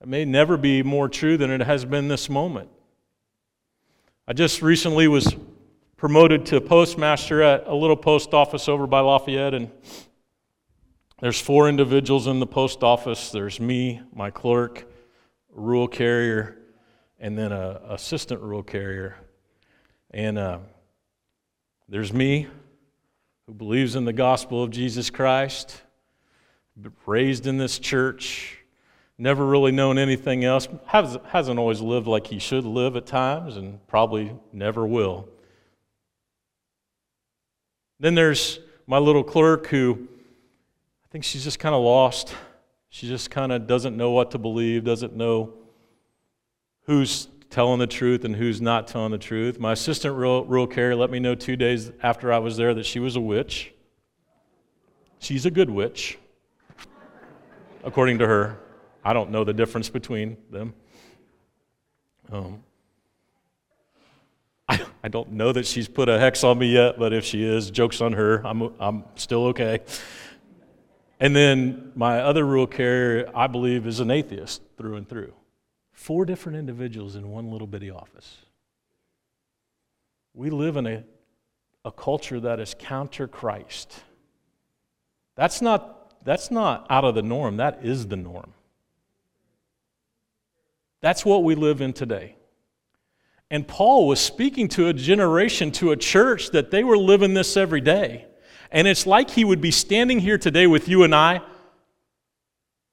It 0.00 0.08
may 0.08 0.24
never 0.24 0.56
be 0.56 0.82
more 0.82 1.08
true 1.08 1.36
than 1.36 1.50
it 1.50 1.62
has 1.62 1.84
been 1.84 2.08
this 2.08 2.28
moment. 2.28 2.68
I 4.28 4.32
just 4.32 4.60
recently 4.60 5.08
was 5.08 5.34
promoted 5.96 6.44
to 6.46 6.60
postmaster 6.60 7.42
at 7.42 7.66
a 7.66 7.74
little 7.74 7.96
post 7.96 8.34
office 8.34 8.68
over 8.68 8.86
by 8.86 9.00
Lafayette, 9.00 9.54
and 9.54 9.70
there's 11.20 11.40
four 11.40 11.68
individuals 11.68 12.26
in 12.26 12.40
the 12.40 12.46
post 12.46 12.82
office. 12.82 13.30
There's 13.30 13.58
me, 13.58 14.02
my 14.14 14.30
clerk, 14.30 14.86
rural 15.50 15.88
carrier, 15.88 16.58
and 17.18 17.38
then 17.38 17.52
a 17.52 17.80
assistant 17.88 18.42
rural 18.42 18.62
carrier. 18.62 19.16
And 20.10 20.36
uh, 20.36 20.58
there's 21.88 22.12
me, 22.12 22.48
who 23.46 23.54
believes 23.54 23.96
in 23.96 24.04
the 24.04 24.12
gospel 24.12 24.62
of 24.62 24.70
Jesus 24.70 25.08
Christ, 25.08 25.80
raised 27.06 27.46
in 27.46 27.56
this 27.56 27.78
church, 27.78 28.55
never 29.18 29.46
really 29.46 29.72
known 29.72 29.98
anything 29.98 30.44
else, 30.44 30.68
has, 30.86 31.16
hasn't 31.28 31.58
always 31.58 31.80
lived 31.80 32.06
like 32.06 32.26
he 32.26 32.38
should 32.38 32.64
live 32.64 32.96
at 32.96 33.06
times, 33.06 33.56
and 33.56 33.84
probably 33.86 34.32
never 34.52 34.86
will. 34.86 35.28
Then 37.98 38.14
there's 38.14 38.60
my 38.86 38.98
little 38.98 39.24
clerk 39.24 39.68
who 39.68 40.06
I 41.04 41.08
think 41.08 41.24
she's 41.24 41.44
just 41.44 41.58
kind 41.58 41.74
of 41.74 41.82
lost. 41.82 42.34
She 42.90 43.08
just 43.08 43.30
kind 43.30 43.52
of 43.52 43.66
doesn't 43.66 43.96
know 43.96 44.10
what 44.10 44.32
to 44.32 44.38
believe, 44.38 44.84
doesn't 44.84 45.16
know 45.16 45.54
who's 46.82 47.28
telling 47.48 47.78
the 47.78 47.86
truth 47.86 48.24
and 48.24 48.36
who's 48.36 48.60
not 48.60 48.86
telling 48.86 49.12
the 49.12 49.18
truth. 49.18 49.58
My 49.58 49.72
assistant 49.72 50.14
rural, 50.14 50.44
rural 50.44 50.66
carrier 50.66 50.94
let 50.94 51.10
me 51.10 51.18
know 51.18 51.34
two 51.34 51.56
days 51.56 51.90
after 52.02 52.32
I 52.32 52.38
was 52.38 52.56
there 52.56 52.74
that 52.74 52.84
she 52.84 52.98
was 52.98 53.16
a 53.16 53.20
witch. 53.20 53.72
She's 55.18 55.46
a 55.46 55.50
good 55.50 55.70
witch, 55.70 56.18
according 57.82 58.18
to 58.18 58.26
her. 58.26 58.58
I 59.06 59.12
don't 59.12 59.30
know 59.30 59.44
the 59.44 59.54
difference 59.54 59.88
between 59.88 60.36
them. 60.50 60.74
Um, 62.32 62.64
I, 64.68 64.84
I 65.04 65.06
don't 65.06 65.30
know 65.30 65.52
that 65.52 65.64
she's 65.64 65.86
put 65.86 66.08
a 66.08 66.18
hex 66.18 66.42
on 66.42 66.58
me 66.58 66.72
yet, 66.72 66.98
but 66.98 67.12
if 67.12 67.24
she 67.24 67.44
is, 67.44 67.70
joke's 67.70 68.00
on 68.00 68.14
her. 68.14 68.44
I'm, 68.44 68.74
I'm 68.80 69.04
still 69.14 69.44
okay. 69.46 69.78
And 71.20 71.36
then 71.36 71.92
my 71.94 72.18
other 72.18 72.44
rural 72.44 72.66
carrier, 72.66 73.30
I 73.32 73.46
believe, 73.46 73.86
is 73.86 74.00
an 74.00 74.10
atheist 74.10 74.60
through 74.76 74.96
and 74.96 75.08
through. 75.08 75.32
Four 75.92 76.24
different 76.24 76.58
individuals 76.58 77.14
in 77.14 77.30
one 77.30 77.48
little 77.52 77.68
bitty 77.68 77.92
office. 77.92 78.38
We 80.34 80.50
live 80.50 80.76
in 80.76 80.86
a, 80.88 81.04
a 81.84 81.92
culture 81.92 82.40
that 82.40 82.58
is 82.58 82.74
counter 82.76 83.28
Christ. 83.28 84.02
That's 85.36 85.62
not, 85.62 86.24
that's 86.24 86.50
not 86.50 86.88
out 86.90 87.04
of 87.04 87.14
the 87.14 87.22
norm, 87.22 87.58
that 87.58 87.84
is 87.84 88.08
the 88.08 88.16
norm. 88.16 88.52
That's 91.00 91.24
what 91.24 91.44
we 91.44 91.54
live 91.54 91.80
in 91.80 91.92
today. 91.92 92.36
And 93.50 93.66
Paul 93.66 94.08
was 94.08 94.18
speaking 94.18 94.68
to 94.70 94.88
a 94.88 94.92
generation, 94.92 95.70
to 95.72 95.92
a 95.92 95.96
church, 95.96 96.50
that 96.50 96.70
they 96.70 96.82
were 96.82 96.98
living 96.98 97.34
this 97.34 97.56
every 97.56 97.80
day. 97.80 98.26
And 98.72 98.88
it's 98.88 99.06
like 99.06 99.30
he 99.30 99.44
would 99.44 99.60
be 99.60 99.70
standing 99.70 100.18
here 100.18 100.38
today 100.38 100.66
with 100.66 100.88
you 100.88 101.04
and 101.04 101.14
I 101.14 101.42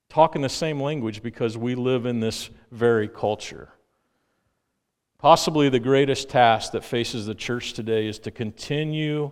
talking 0.10 0.44
the 0.44 0.50
same 0.50 0.80
language 0.80 1.24
because 1.24 1.58
we 1.58 1.74
live 1.74 2.06
in 2.06 2.20
this 2.20 2.52
very 2.72 3.08
culture. 3.08 3.70
Possibly 5.18 5.70
the 5.70 5.80
greatest 5.80 6.30
task 6.30 6.74
that 6.74 6.84
faces 6.84 7.26
the 7.26 7.34
church 7.34 7.74
today 7.74 8.06
is 8.06 8.20
to 8.20 8.30
continue 8.30 9.32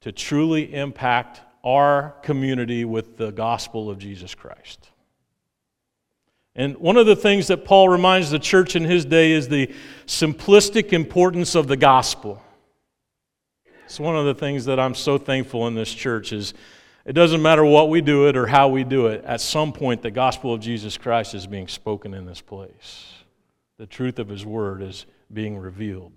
to 0.00 0.12
truly 0.12 0.74
impact 0.74 1.40
our 1.64 2.16
community 2.22 2.84
with 2.84 3.16
the 3.16 3.30
gospel 3.30 3.88
of 3.88 3.96
Jesus 3.98 4.34
Christ. 4.34 4.90
And 6.54 6.76
one 6.76 6.96
of 6.96 7.06
the 7.06 7.16
things 7.16 7.46
that 7.46 7.64
Paul 7.64 7.88
reminds 7.88 8.30
the 8.30 8.38
church 8.38 8.76
in 8.76 8.84
his 8.84 9.04
day 9.04 9.32
is 9.32 9.48
the 9.48 9.72
simplistic 10.06 10.92
importance 10.92 11.54
of 11.54 11.66
the 11.66 11.76
gospel. 11.76 12.42
It's 13.84 13.98
one 13.98 14.16
of 14.16 14.26
the 14.26 14.34
things 14.34 14.66
that 14.66 14.78
I'm 14.78 14.94
so 14.94 15.18
thankful 15.18 15.66
in 15.66 15.74
this 15.74 15.92
church 15.92 16.32
is 16.32 16.54
it 17.04 17.14
doesn't 17.14 17.42
matter 17.42 17.64
what 17.64 17.88
we 17.88 18.00
do 18.00 18.28
it 18.28 18.36
or 18.36 18.46
how 18.46 18.68
we 18.68 18.84
do 18.84 19.06
it. 19.06 19.24
At 19.24 19.40
some 19.40 19.72
point, 19.72 20.02
the 20.02 20.10
gospel 20.10 20.54
of 20.54 20.60
Jesus 20.60 20.96
Christ 20.96 21.34
is 21.34 21.46
being 21.46 21.68
spoken 21.68 22.14
in 22.14 22.26
this 22.26 22.40
place. 22.40 23.12
The 23.78 23.86
truth 23.86 24.18
of 24.18 24.28
his 24.28 24.46
word 24.46 24.82
is 24.82 25.06
being 25.32 25.58
revealed. 25.58 26.12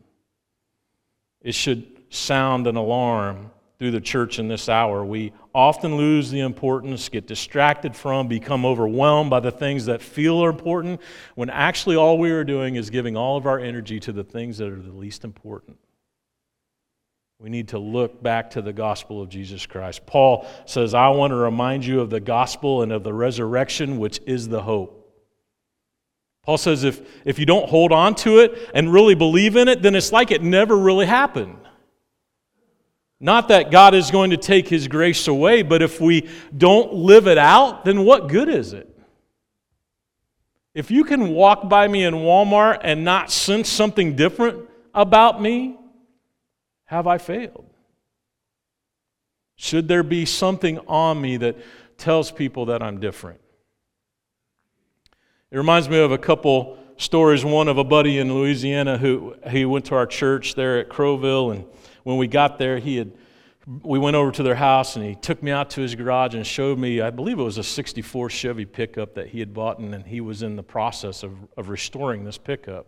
It 1.41 1.55
should 1.55 2.03
sound 2.09 2.67
an 2.67 2.75
alarm 2.75 3.51
through 3.77 3.91
the 3.91 4.01
church 4.01 4.39
in 4.39 4.47
this 4.47 4.69
hour. 4.69 5.03
We 5.03 5.33
often 5.53 5.97
lose 5.97 6.31
the 6.31 6.39
importance, 6.39 7.09
get 7.09 7.27
distracted 7.27 7.95
from, 7.95 8.27
become 8.27 8.65
overwhelmed 8.65 9.29
by 9.29 9.41
the 9.41 9.51
things 9.51 9.85
that 9.85 10.01
feel 10.01 10.43
are 10.43 10.49
important, 10.49 11.01
when 11.35 11.49
actually 11.49 11.95
all 11.95 12.17
we 12.17 12.31
are 12.31 12.43
doing 12.43 12.75
is 12.75 12.89
giving 12.89 13.17
all 13.17 13.37
of 13.37 13.45
our 13.45 13.59
energy 13.59 13.99
to 14.01 14.13
the 14.13 14.23
things 14.23 14.57
that 14.59 14.69
are 14.69 14.81
the 14.81 14.91
least 14.91 15.23
important. 15.23 15.77
We 17.37 17.49
need 17.49 17.67
to 17.69 17.79
look 17.79 18.23
back 18.23 18.51
to 18.51 18.61
the 18.61 18.71
gospel 18.71 19.21
of 19.21 19.27
Jesus 19.27 19.65
Christ. 19.65 20.05
Paul 20.05 20.47
says, 20.65 20.93
I 20.93 21.09
want 21.09 21.31
to 21.31 21.35
remind 21.35 21.85
you 21.85 21.99
of 21.99 22.09
the 22.09 22.21
gospel 22.21 22.81
and 22.81 22.93
of 22.93 23.03
the 23.03 23.13
resurrection, 23.13 23.99
which 23.99 24.21
is 24.25 24.47
the 24.47 24.61
hope. 24.61 25.01
Paul 26.43 26.57
says, 26.57 26.83
if, 26.85 27.01
if 27.25 27.37
you 27.37 27.45
don't 27.45 27.67
hold 27.67 27.91
on 27.91 28.15
to 28.15 28.39
it 28.39 28.69
and 28.73 28.93
really 28.93 29.15
believe 29.15 29.57
in 29.57 29.67
it, 29.67 29.81
then 29.81 29.95
it's 29.95 30.13
like 30.13 30.31
it 30.31 30.43
never 30.43 30.77
really 30.77 31.07
happened. 31.07 31.57
Not 33.19 33.47
that 33.47 33.71
God 33.71 33.95
is 33.95 34.11
going 34.11 34.31
to 34.31 34.37
take 34.37 34.67
his 34.67 34.87
grace 34.87 35.27
away, 35.27 35.61
but 35.61 35.81
if 35.81 36.01
we 36.01 36.29
don't 36.55 36.93
live 36.93 37.27
it 37.27 37.37
out, 37.37 37.85
then 37.85 38.03
what 38.03 38.27
good 38.27 38.49
is 38.49 38.73
it? 38.73 38.91
If 40.73 40.91
you 40.91 41.05
can 41.05 41.29
walk 41.29 41.69
by 41.69 41.87
me 41.87 42.03
in 42.03 42.13
Walmart 42.13 42.79
and 42.83 43.05
not 43.05 43.31
sense 43.31 43.69
something 43.69 44.15
different 44.15 44.69
about 44.93 45.41
me, 45.41 45.77
have 46.85 47.07
I 47.07 47.17
failed? 47.17 47.69
Should 49.55 49.87
there 49.87 50.03
be 50.03 50.25
something 50.25 50.79
on 50.79 51.21
me 51.21 51.37
that 51.37 51.57
tells 51.97 52.29
people 52.29 52.65
that 52.65 52.83
I'm 52.83 52.99
different? 52.99 53.39
It 55.49 55.57
reminds 55.57 55.87
me 55.87 55.99
of 55.99 56.11
a 56.11 56.17
couple 56.17 56.77
stories. 56.97 57.45
One 57.45 57.69
of 57.69 57.77
a 57.77 57.83
buddy 57.85 58.17
in 58.17 58.33
Louisiana 58.33 58.97
who 58.97 59.35
he 59.49 59.63
went 59.63 59.85
to 59.85 59.95
our 59.95 60.05
church 60.05 60.55
there 60.55 60.79
at 60.79 60.89
Crowville, 60.89 61.55
and 61.55 61.65
when 62.05 62.17
we 62.17 62.27
got 62.27 62.57
there, 62.57 62.79
he 62.79 62.95
had 62.95 63.11
we 63.81 63.97
went 63.97 64.15
over 64.15 64.31
to 64.31 64.43
their 64.43 64.55
house 64.55 64.95
and 64.95 65.03
he 65.03 65.15
took 65.15 65.41
me 65.41 65.49
out 65.49 65.71
to 65.71 65.81
his 65.81 65.95
garage 65.95 66.35
and 66.35 66.45
showed 66.45 66.77
me 66.77 67.01
i 67.01 67.09
believe 67.09 67.39
it 67.39 67.41
was 67.41 67.57
a 67.57 67.63
64 67.63 68.29
chevy 68.29 68.63
pickup 68.63 69.15
that 69.15 69.27
he 69.27 69.39
had 69.39 69.55
bought 69.55 69.79
and 69.79 70.05
he 70.05 70.21
was 70.21 70.43
in 70.43 70.55
the 70.55 70.61
process 70.61 71.23
of, 71.23 71.31
of 71.57 71.69
restoring 71.69 72.23
this 72.23 72.37
pickup 72.37 72.85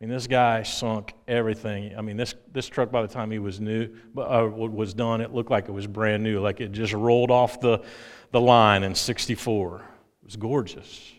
I 0.00 0.06
mean, 0.06 0.14
this 0.14 0.26
guy 0.26 0.62
sunk 0.62 1.12
everything. 1.28 1.94
I 1.94 2.00
mean, 2.00 2.16
this, 2.16 2.34
this 2.52 2.66
truck, 2.66 2.90
by 2.90 3.02
the 3.02 3.08
time 3.08 3.30
he 3.30 3.38
was 3.38 3.60
new, 3.60 3.90
uh, 4.16 4.48
was 4.50 4.94
done, 4.94 5.20
it 5.20 5.34
looked 5.34 5.50
like 5.50 5.68
it 5.68 5.72
was 5.72 5.86
brand 5.86 6.22
new, 6.22 6.40
like 6.40 6.62
it 6.62 6.72
just 6.72 6.94
rolled 6.94 7.30
off 7.30 7.60
the, 7.60 7.84
the 8.30 8.40
line 8.40 8.82
in 8.82 8.94
64. 8.94 9.76
It 9.76 10.24
was 10.24 10.36
gorgeous. 10.36 11.12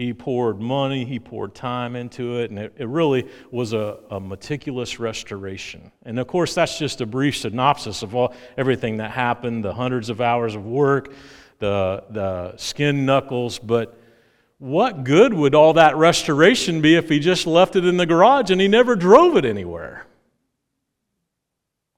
He 0.00 0.14
poured 0.14 0.62
money, 0.62 1.04
he 1.04 1.18
poured 1.18 1.54
time 1.54 1.94
into 1.94 2.38
it, 2.38 2.48
and 2.48 2.58
it, 2.58 2.72
it 2.78 2.88
really 2.88 3.28
was 3.50 3.74
a, 3.74 3.98
a, 4.08 4.18
meticulous 4.18 4.98
restoration. 4.98 5.92
And 6.06 6.18
of 6.18 6.26
course, 6.26 6.54
that's 6.54 6.78
just 6.78 7.02
a 7.02 7.06
brief 7.06 7.36
synopsis 7.36 8.02
of 8.02 8.14
all, 8.14 8.32
everything 8.56 8.96
that 8.96 9.10
happened 9.10 9.62
the 9.62 9.74
hundreds 9.74 10.08
of 10.08 10.22
hours 10.22 10.54
of 10.54 10.64
work, 10.64 11.12
the, 11.58 12.02
the 12.08 12.56
skin 12.56 13.04
knuckles, 13.04 13.58
but 13.58 14.00
what 14.56 15.04
good 15.04 15.34
would 15.34 15.54
all 15.54 15.74
that 15.74 15.98
restoration 15.98 16.80
be 16.80 16.94
if 16.94 17.10
he 17.10 17.18
just 17.18 17.46
left 17.46 17.76
it 17.76 17.84
in 17.84 17.98
the 17.98 18.06
garage 18.06 18.50
and 18.50 18.58
he 18.58 18.68
never 18.68 18.96
drove 18.96 19.36
it 19.36 19.44
anywhere? 19.44 20.06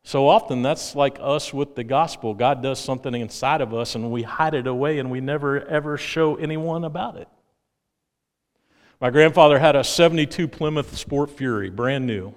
So 0.03 0.27
often, 0.27 0.63
that's 0.63 0.97
like 0.97 1.19
us 1.21 1.55
with 1.55 1.77
the 1.77 1.85
gospel. 1.85 2.35
God 2.35 2.65
does 2.65 2.81
something 2.81 3.15
inside 3.15 3.61
of 3.61 3.73
us 3.73 3.95
and 3.95 4.11
we 4.11 4.25
hide 4.25 4.55
it 4.55 4.67
away 4.67 4.99
and 4.99 5.09
we 5.09 5.21
never 5.21 5.65
ever 5.69 5.97
show 5.97 6.35
anyone 6.35 6.83
about 6.83 7.17
it. 7.17 7.29
My 9.03 9.11
grandfather 9.11 9.59
had 9.59 9.75
a 9.75 9.83
72 9.83 10.47
Plymouth 10.47 10.97
Sport 10.97 11.29
Fury, 11.33 11.71
brand 11.71 12.07
new. 12.07 12.33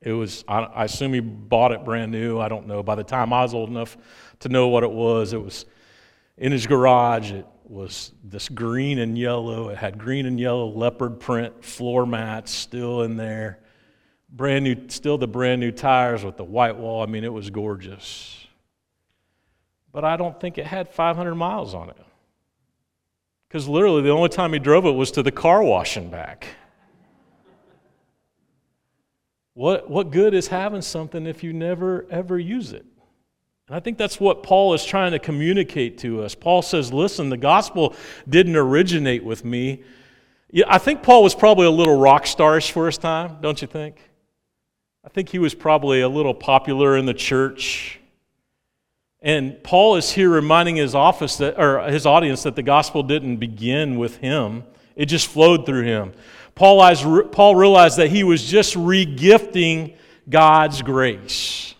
It 0.00 0.12
was, 0.12 0.46
I 0.48 0.84
assume 0.84 1.12
he 1.12 1.20
bought 1.20 1.72
it 1.72 1.84
brand 1.84 2.10
new. 2.10 2.40
I 2.40 2.48
don't 2.48 2.66
know. 2.66 2.82
By 2.82 2.94
the 2.94 3.04
time 3.04 3.30
I 3.30 3.42
was 3.42 3.52
old 3.52 3.68
enough 3.68 3.98
to 4.38 4.48
know 4.48 4.68
what 4.68 4.82
it 4.82 4.90
was, 4.90 5.34
it 5.34 5.42
was 5.44 5.66
in 6.38 6.52
his 6.52 6.66
garage. 6.66 7.32
It 7.32 7.44
was 7.64 8.12
this 8.24 8.48
green 8.48 8.98
and 8.98 9.18
yellow. 9.18 9.68
It 9.68 9.76
had 9.76 9.98
green 9.98 10.24
and 10.24 10.40
yellow 10.40 10.68
leopard 10.70 11.20
print 11.20 11.62
floor 11.62 12.06
mats 12.06 12.50
still 12.50 13.02
in 13.02 13.18
there. 13.18 13.58
Brand 14.30 14.64
new, 14.64 14.88
still 14.88 15.18
the 15.18 15.28
brand 15.28 15.60
new 15.60 15.70
tires 15.70 16.24
with 16.24 16.38
the 16.38 16.44
white 16.44 16.78
wall. 16.78 17.02
I 17.02 17.06
mean, 17.06 17.24
it 17.24 17.32
was 17.32 17.50
gorgeous. 17.50 18.46
But 19.92 20.02
I 20.02 20.16
don't 20.16 20.40
think 20.40 20.56
it 20.56 20.66
had 20.66 20.88
500 20.88 21.34
miles 21.34 21.74
on 21.74 21.90
it. 21.90 21.98
Because 23.50 23.66
literally, 23.66 24.02
the 24.02 24.10
only 24.10 24.28
time 24.28 24.52
he 24.52 24.60
drove 24.60 24.86
it 24.86 24.92
was 24.92 25.10
to 25.10 25.24
the 25.24 25.32
car 25.32 25.60
wash 25.60 25.96
and 25.96 26.08
back. 26.08 26.46
What, 29.54 29.90
what 29.90 30.12
good 30.12 30.34
is 30.34 30.46
having 30.46 30.82
something 30.82 31.26
if 31.26 31.42
you 31.42 31.52
never, 31.52 32.06
ever 32.10 32.38
use 32.38 32.72
it? 32.72 32.86
And 33.66 33.76
I 33.76 33.80
think 33.80 33.98
that's 33.98 34.20
what 34.20 34.44
Paul 34.44 34.72
is 34.74 34.84
trying 34.84 35.10
to 35.12 35.18
communicate 35.18 35.98
to 35.98 36.22
us. 36.22 36.36
Paul 36.36 36.62
says, 36.62 36.92
listen, 36.92 37.28
the 37.28 37.36
gospel 37.36 37.96
didn't 38.28 38.54
originate 38.54 39.24
with 39.24 39.44
me. 39.44 39.82
Yeah, 40.52 40.66
I 40.68 40.78
think 40.78 41.02
Paul 41.02 41.24
was 41.24 41.34
probably 41.34 41.66
a 41.66 41.70
little 41.72 41.98
rock 41.98 42.26
starish 42.26 42.70
for 42.70 42.86
his 42.86 42.98
time, 42.98 43.38
don't 43.40 43.60
you 43.60 43.66
think? 43.66 43.96
I 45.04 45.08
think 45.08 45.28
he 45.28 45.40
was 45.40 45.54
probably 45.54 46.02
a 46.02 46.08
little 46.08 46.34
popular 46.34 46.96
in 46.96 47.06
the 47.06 47.14
church. 47.14 47.99
And 49.22 49.62
Paul 49.62 49.96
is 49.96 50.10
here 50.10 50.30
reminding 50.30 50.76
his 50.76 50.94
office 50.94 51.36
that 51.36 51.60
or 51.60 51.82
his 51.90 52.06
audience 52.06 52.42
that 52.44 52.56
the 52.56 52.62
gospel 52.62 53.02
didn't 53.02 53.36
begin 53.36 53.98
with 53.98 54.16
him. 54.16 54.64
It 54.96 55.06
just 55.06 55.28
flowed 55.28 55.66
through 55.66 55.84
him. 55.84 56.12
Paul, 56.54 57.54
realized 57.54 57.98
that 57.98 58.10
he 58.10 58.24
was 58.24 58.44
just 58.44 58.74
regifting 58.74 59.96
God's 60.28 60.82
grace. 60.82 61.74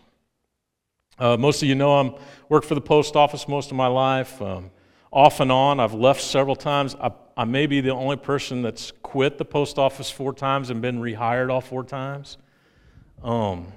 Uh, 1.18 1.36
most 1.36 1.62
of 1.62 1.68
you 1.68 1.74
know 1.74 1.98
I'm 1.98 2.14
worked 2.48 2.66
for 2.66 2.74
the 2.74 2.80
post 2.80 3.16
office 3.16 3.46
most 3.46 3.70
of 3.70 3.76
my 3.76 3.86
life. 3.86 4.40
Um, 4.40 4.70
off 5.10 5.40
and 5.40 5.50
on, 5.50 5.80
I've 5.80 5.92
left 5.92 6.22
several 6.22 6.56
times. 6.56 6.94
I, 7.00 7.10
I 7.36 7.44
may 7.44 7.66
be 7.66 7.80
the 7.80 7.90
only 7.90 8.16
person 8.16 8.62
that's 8.62 8.92
quit 9.02 9.38
the 9.38 9.44
post 9.44 9.78
office 9.78 10.10
four 10.10 10.32
times 10.32 10.70
and 10.70 10.80
been 10.80 11.00
rehired 11.00 11.50
all 11.50 11.60
four 11.60 11.84
times. 11.84 12.38
Um, 13.22 13.72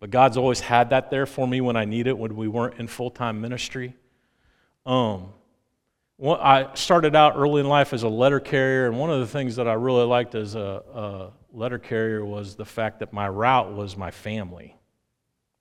but 0.00 0.10
God's 0.10 0.36
always 0.36 0.60
had 0.60 0.90
that 0.90 1.10
there 1.10 1.26
for 1.26 1.46
me 1.46 1.60
when 1.60 1.76
I 1.76 1.84
need 1.84 2.06
it, 2.06 2.16
when 2.16 2.36
we 2.36 2.48
weren't 2.48 2.78
in 2.78 2.86
full 2.86 3.10
time 3.10 3.40
ministry. 3.40 3.94
Um, 4.86 5.30
well, 6.16 6.38
I 6.40 6.74
started 6.74 7.14
out 7.14 7.34
early 7.36 7.60
in 7.60 7.68
life 7.68 7.92
as 7.92 8.02
a 8.02 8.08
letter 8.08 8.40
carrier, 8.40 8.86
and 8.86 8.98
one 8.98 9.10
of 9.10 9.20
the 9.20 9.26
things 9.26 9.56
that 9.56 9.68
I 9.68 9.74
really 9.74 10.04
liked 10.04 10.34
as 10.34 10.56
a, 10.56 10.82
a 10.92 11.30
letter 11.56 11.78
carrier 11.78 12.24
was 12.24 12.56
the 12.56 12.64
fact 12.64 13.00
that 13.00 13.12
my 13.12 13.28
route 13.28 13.72
was 13.72 13.96
my 13.96 14.10
family. 14.10 14.74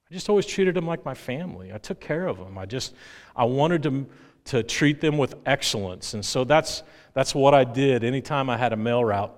I 0.09 0.13
just 0.13 0.29
always 0.29 0.45
treated 0.45 0.75
them 0.75 0.87
like 0.87 1.05
my 1.05 1.13
family. 1.13 1.71
I 1.73 1.77
took 1.77 1.99
care 1.99 2.27
of 2.27 2.37
them. 2.37 2.57
I 2.57 2.65
just, 2.65 2.95
I 3.35 3.43
wanted 3.43 3.83
to, 3.83 4.07
to 4.45 4.63
treat 4.63 5.01
them 5.01 5.17
with 5.17 5.35
excellence. 5.45 6.13
And 6.13 6.25
so 6.25 6.43
that's, 6.43 6.81
that's 7.13 7.35
what 7.35 7.53
I 7.53 7.63
did 7.63 8.03
anytime 8.03 8.49
I 8.49 8.57
had 8.57 8.73
a 8.73 8.77
mail 8.77 9.03
route. 9.03 9.36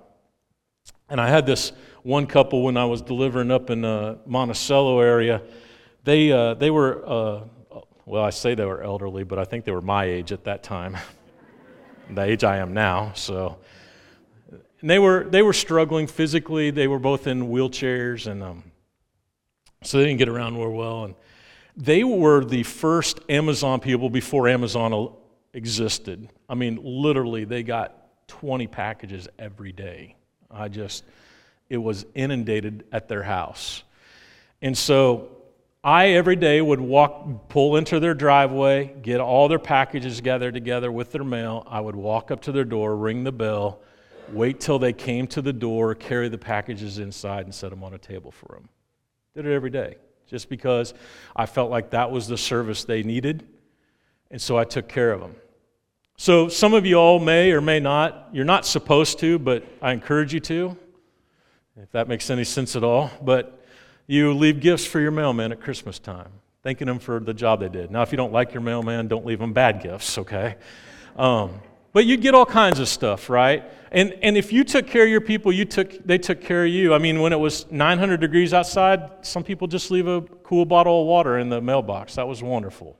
And 1.09 1.19
I 1.19 1.27
had 1.27 1.45
this 1.45 1.71
one 2.03 2.27
couple 2.27 2.63
when 2.63 2.77
I 2.77 2.85
was 2.85 3.01
delivering 3.01 3.51
up 3.51 3.69
in 3.69 3.81
the 3.81 4.19
Monticello 4.25 4.99
area. 4.99 5.41
They, 6.03 6.31
uh, 6.31 6.53
they 6.53 6.69
were, 6.69 7.03
uh, 7.05 7.43
well, 8.05 8.23
I 8.23 8.29
say 8.29 8.55
they 8.55 8.65
were 8.65 8.81
elderly, 8.81 9.23
but 9.23 9.39
I 9.39 9.45
think 9.45 9.65
they 9.65 9.71
were 9.71 9.81
my 9.81 10.05
age 10.05 10.31
at 10.31 10.43
that 10.45 10.63
time, 10.63 10.97
the 12.09 12.21
age 12.21 12.43
I 12.43 12.57
am 12.57 12.73
now. 12.73 13.11
So, 13.15 13.57
and 14.81 14.89
they 14.89 14.99
were, 14.99 15.25
they 15.29 15.41
were 15.41 15.53
struggling 15.53 16.07
physically. 16.07 16.71
They 16.71 16.87
were 16.87 16.99
both 16.99 17.27
in 17.27 17.49
wheelchairs, 17.49 18.27
and 18.27 18.41
um, 18.41 18.63
so 19.83 19.97
they 19.97 20.05
didn't 20.05 20.19
get 20.19 20.29
around 20.29 20.57
real 20.57 20.71
well. 20.71 21.05
And 21.05 21.15
they 21.75 22.03
were 22.03 22.45
the 22.45 22.63
first 22.63 23.19
Amazon 23.29 23.79
people 23.79 24.09
before 24.09 24.47
Amazon 24.47 25.13
existed. 25.53 26.29
I 26.47 26.55
mean, 26.55 26.79
literally, 26.81 27.45
they 27.45 27.63
got 27.63 28.27
20 28.27 28.67
packages 28.67 29.27
every 29.37 29.71
day. 29.71 30.15
I 30.51 30.67
just, 30.67 31.03
it 31.69 31.77
was 31.77 32.05
inundated 32.15 32.85
at 32.91 33.07
their 33.07 33.23
house. 33.23 33.83
And 34.61 34.77
so 34.77 35.29
I 35.83 36.09
every 36.09 36.35
day 36.35 36.61
would 36.61 36.81
walk, 36.81 37.47
pull 37.47 37.77
into 37.77 37.99
their 37.99 38.13
driveway, 38.13 38.93
get 39.01 39.21
all 39.21 39.47
their 39.47 39.59
packages 39.59 40.19
gathered 40.19 40.53
together 40.53 40.91
with 40.91 41.11
their 41.11 41.23
mail. 41.23 41.65
I 41.69 41.79
would 41.79 41.95
walk 41.95 42.31
up 42.31 42.41
to 42.41 42.51
their 42.51 42.65
door, 42.65 42.97
ring 42.97 43.23
the 43.23 43.31
bell, 43.31 43.79
wait 44.33 44.59
till 44.59 44.77
they 44.77 44.91
came 44.93 45.27
to 45.27 45.41
the 45.41 45.53
door, 45.53 45.95
carry 45.95 46.27
the 46.27 46.37
packages 46.37 46.99
inside, 46.99 47.45
and 47.45 47.55
set 47.55 47.69
them 47.69 47.83
on 47.83 47.93
a 47.93 47.97
table 47.97 48.31
for 48.31 48.55
them. 48.55 48.67
Did 49.35 49.45
it 49.45 49.53
every 49.53 49.69
day, 49.69 49.95
just 50.27 50.49
because 50.49 50.93
I 51.35 51.45
felt 51.45 51.71
like 51.71 51.91
that 51.91 52.11
was 52.11 52.27
the 52.27 52.37
service 52.37 52.83
they 52.83 53.03
needed, 53.03 53.47
and 54.31 54.41
so 54.41 54.57
I 54.57 54.65
took 54.65 54.89
care 54.89 55.11
of 55.13 55.21
them. 55.21 55.35
So 56.21 56.49
some 56.49 56.73
of 56.73 56.85
you 56.85 56.95
all 56.95 57.17
may 57.17 57.53
or 57.53 57.61
may 57.61 57.79
not, 57.79 58.27
you're 58.33 58.43
not 58.43 58.65
supposed 58.65 59.19
to, 59.19 59.39
but 59.39 59.63
I 59.81 59.93
encourage 59.93 60.33
you 60.33 60.41
to, 60.41 60.75
if 61.81 61.89
that 61.93 62.09
makes 62.09 62.29
any 62.29 62.43
sense 62.43 62.75
at 62.75 62.83
all. 62.83 63.09
But 63.21 63.63
you 64.05 64.33
leave 64.33 64.59
gifts 64.59 64.85
for 64.85 64.99
your 64.99 65.11
mailman 65.11 65.53
at 65.53 65.61
Christmas 65.61 65.97
time, 65.97 66.27
thanking 66.61 66.87
them 66.87 66.99
for 66.99 67.21
the 67.21 67.33
job 67.33 67.61
they 67.61 67.69
did. 67.69 67.89
Now, 67.89 68.01
if 68.01 68.11
you 68.11 68.17
don't 68.17 68.33
like 68.33 68.53
your 68.53 68.59
mailman, 68.59 69.07
don't 69.07 69.25
leave 69.25 69.39
them 69.39 69.53
bad 69.53 69.81
gifts, 69.81 70.17
okay? 70.17 70.57
Um, 71.15 71.61
But 71.93 72.05
you 72.05 72.17
get 72.17 72.35
all 72.35 72.45
kinds 72.45 72.79
of 72.79 72.89
stuff, 72.89 73.29
right? 73.29 73.63
And, 73.89 74.11
and 74.21 74.35
if 74.35 74.51
you 74.51 74.65
took 74.65 74.87
care 74.87 75.03
of 75.03 75.09
your 75.09 75.21
people, 75.21 75.53
you 75.53 75.63
took, 75.63 76.05
they 76.05 76.17
took 76.17 76.41
care 76.41 76.65
of 76.65 76.69
you. 76.69 76.93
I 76.93 76.97
mean, 76.97 77.21
when 77.21 77.31
it 77.31 77.39
was 77.39 77.71
900 77.71 78.19
degrees 78.19 78.53
outside, 78.53 79.09
some 79.21 79.45
people 79.45 79.67
just 79.67 79.89
leave 79.89 80.07
a 80.07 80.19
cool 80.43 80.65
bottle 80.65 80.99
of 80.99 81.07
water 81.07 81.37
in 81.37 81.47
the 81.47 81.61
mailbox. 81.61 82.15
That 82.15 82.27
was 82.27 82.43
wonderful. 82.43 82.97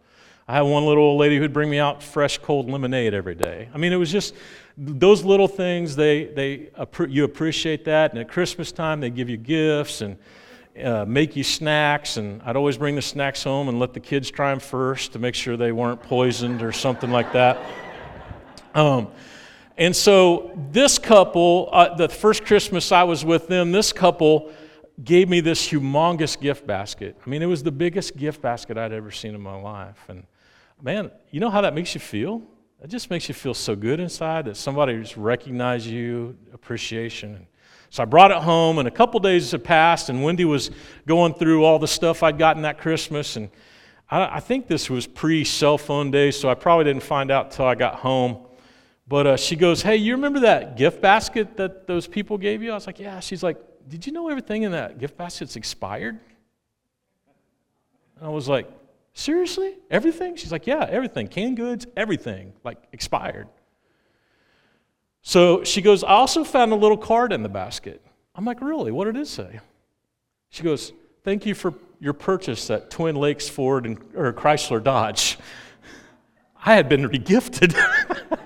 I 0.50 0.54
had 0.54 0.62
one 0.62 0.84
little 0.84 1.04
old 1.04 1.20
lady 1.20 1.38
who'd 1.38 1.54
bring 1.54 1.70
me 1.70 1.78
out 1.78 2.02
fresh, 2.02 2.40
cold 2.40 2.72
lemonade 2.72 3.14
every 3.14 3.36
day. 3.36 3.70
I 3.72 3.78
mean, 3.78 3.94
it 3.94 3.98
was 3.98 4.12
just 4.12 4.34
those 4.76 5.24
little 5.24 5.48
things, 5.48 5.96
they, 5.96 6.26
they, 6.26 6.72
you 7.08 7.24
appreciate 7.24 7.86
that. 7.86 8.14
And 8.14 8.20
at 8.20 8.30
Christmas 8.30 8.72
time, 8.72 9.00
they 9.00 9.12
give 9.12 9.30
you 9.30 9.38
gifts 9.38 10.02
and 10.02 10.18
uh, 10.84 11.06
make 11.06 11.36
you 11.36 11.44
snacks. 11.44 12.18
And 12.18 12.42
I'd 12.42 12.56
always 12.56 12.80
bring 12.80 12.96
the 12.96 13.02
snacks 13.04 13.44
home 13.44 13.70
and 13.70 13.78
let 13.78 13.94
the 13.94 14.00
kids 14.00 14.32
try 14.32 14.50
them 14.50 14.60
first 14.60 15.14
to 15.14 15.20
make 15.20 15.36
sure 15.36 15.56
they 15.56 15.72
weren't 15.72 16.02
poisoned 16.02 16.64
or 16.64 16.72
something 16.72 17.12
like 17.12 17.32
that. 17.34 17.60
Um, 18.74 19.10
and 19.78 19.96
so 19.96 20.52
this 20.72 20.98
couple, 20.98 21.70
uh, 21.72 21.94
the 21.94 22.10
first 22.10 22.44
Christmas 22.44 22.92
I 22.92 23.04
was 23.04 23.24
with 23.24 23.50
them, 23.50 23.72
this 23.72 23.94
couple 23.94 24.52
gave 25.04 25.30
me 25.30 25.42
this 25.42 25.70
humongous 25.70 26.42
gift 26.42 26.66
basket. 26.66 27.16
I 27.24 27.30
mean, 27.30 27.44
it 27.44 27.46
was 27.46 27.62
the 27.62 27.72
biggest 27.72 28.18
gift 28.18 28.42
basket 28.42 28.80
I'd 28.80 28.94
ever 28.94 29.12
seen 29.12 29.36
in 29.36 29.42
my 29.42 29.56
life. 29.56 30.06
And 30.08 30.24
man, 30.82 31.12
you 31.32 31.40
know 31.40 31.50
how 31.50 31.62
that 31.62 31.74
makes 31.74 31.94
you 31.94 32.00
feel? 32.00 32.42
It 32.82 32.90
just 32.90 33.10
makes 33.10 33.28
you 33.28 33.36
feel 33.36 33.54
so 33.54 33.76
good 33.76 34.00
inside 34.00 34.46
that 34.46 34.56
somebody's 34.56 35.18
recognized 35.18 35.86
you, 35.86 36.38
appreciation. 36.54 37.46
So 37.90 38.04
I 38.04 38.06
brought 38.06 38.32
it 38.32 38.38
home, 38.38 38.78
and 38.78 38.88
a 38.88 38.92
couple 38.92 39.20
days 39.20 39.52
had 39.52 39.64
passed, 39.64 40.10
and 40.10 40.24
Wendy 40.24 40.46
was 40.46 40.72
going 41.06 41.34
through 41.34 41.66
all 41.66 41.80
the 41.80 41.88
stuff 41.88 42.24
I'd 42.24 42.38
gotten 42.38 42.62
that 42.62 42.78
Christmas. 42.78 43.36
And 43.36 43.50
I, 44.10 44.38
I 44.38 44.40
think 44.40 44.68
this 44.68 44.90
was 44.90 45.08
pre 45.08 45.44
cell 45.44 45.78
phone 45.78 46.12
days, 46.12 46.40
so 46.40 46.50
I 46.50 46.54
probably 46.54 46.86
didn't 46.86 47.04
find 47.04 47.32
out 47.32 47.48
until 47.48 47.66
I 47.66 47.76
got 47.76 47.96
home. 47.96 48.46
But 49.08 49.28
uh, 49.28 49.38
she 49.38 49.56
goes, 49.56 49.82
Hey, 49.82 49.96
you 49.98 50.14
remember 50.14 50.42
that 50.42 50.78
gift 50.78 51.02
basket 51.02 51.58
that 51.58 51.88
those 51.88 52.08
people 52.08 52.38
gave 52.38 52.62
you? 52.62 52.72
I 52.72 52.76
was 52.76 52.86
like, 52.86 53.00
Yeah. 53.00 53.20
She's 53.20 53.42
like, 53.42 53.58
Did 53.88 54.06
you 54.06 54.14
know 54.14 54.30
everything 54.30 54.64
in 54.64 54.72
that 54.72 55.00
gift 55.00 55.18
basket's 55.18 55.56
expired? 55.56 56.20
And 58.18 58.26
I 58.26 58.30
was 58.30 58.48
like, 58.48 58.70
Seriously? 59.20 59.76
Everything? 59.92 60.38
She's 60.38 60.50
like, 60.54 60.66
Yeah, 60.66 60.88
everything. 60.90 61.28
Canned 61.28 61.58
goods, 61.58 61.86
everything, 61.98 62.54
like 62.64 62.78
expired. 62.94 63.50
So 65.22 65.66
she 65.66 65.82
goes, 65.82 66.06
I 66.06 66.12
also 66.12 66.46
found 66.46 66.72
a 66.72 66.78
little 66.78 66.96
card 66.96 67.34
in 67.34 67.44
the 67.44 67.50
basket. 67.50 68.02
I'm 68.34 68.46
like, 68.46 68.62
Really? 68.62 68.94
What 68.94 69.06
did 69.06 69.18
it 69.18 69.28
say? 69.28 69.60
She 70.52 70.64
goes, 70.64 70.94
Thank 71.26 71.46
you 71.46 71.54
for 71.54 71.74
your 72.00 72.14
purchase 72.14 72.70
at 72.70 72.90
Twin 72.90 73.18
Lakes 73.18 73.50
Ford 73.50 73.86
and, 73.86 74.00
or 74.16 74.32
Chrysler 74.32 74.82
Dodge. 74.82 75.38
I 76.64 76.76
had 76.76 76.88
been 76.88 77.04
regifted 77.04 77.76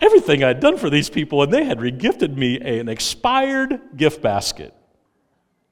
everything 0.00 0.44
I'd 0.44 0.60
done 0.60 0.76
for 0.76 0.90
these 0.90 1.10
people, 1.10 1.42
and 1.42 1.52
they 1.52 1.64
had 1.64 1.80
regifted 1.80 2.36
me 2.36 2.60
an 2.60 2.88
expired 2.88 3.80
gift 3.96 4.22
basket. 4.22 4.72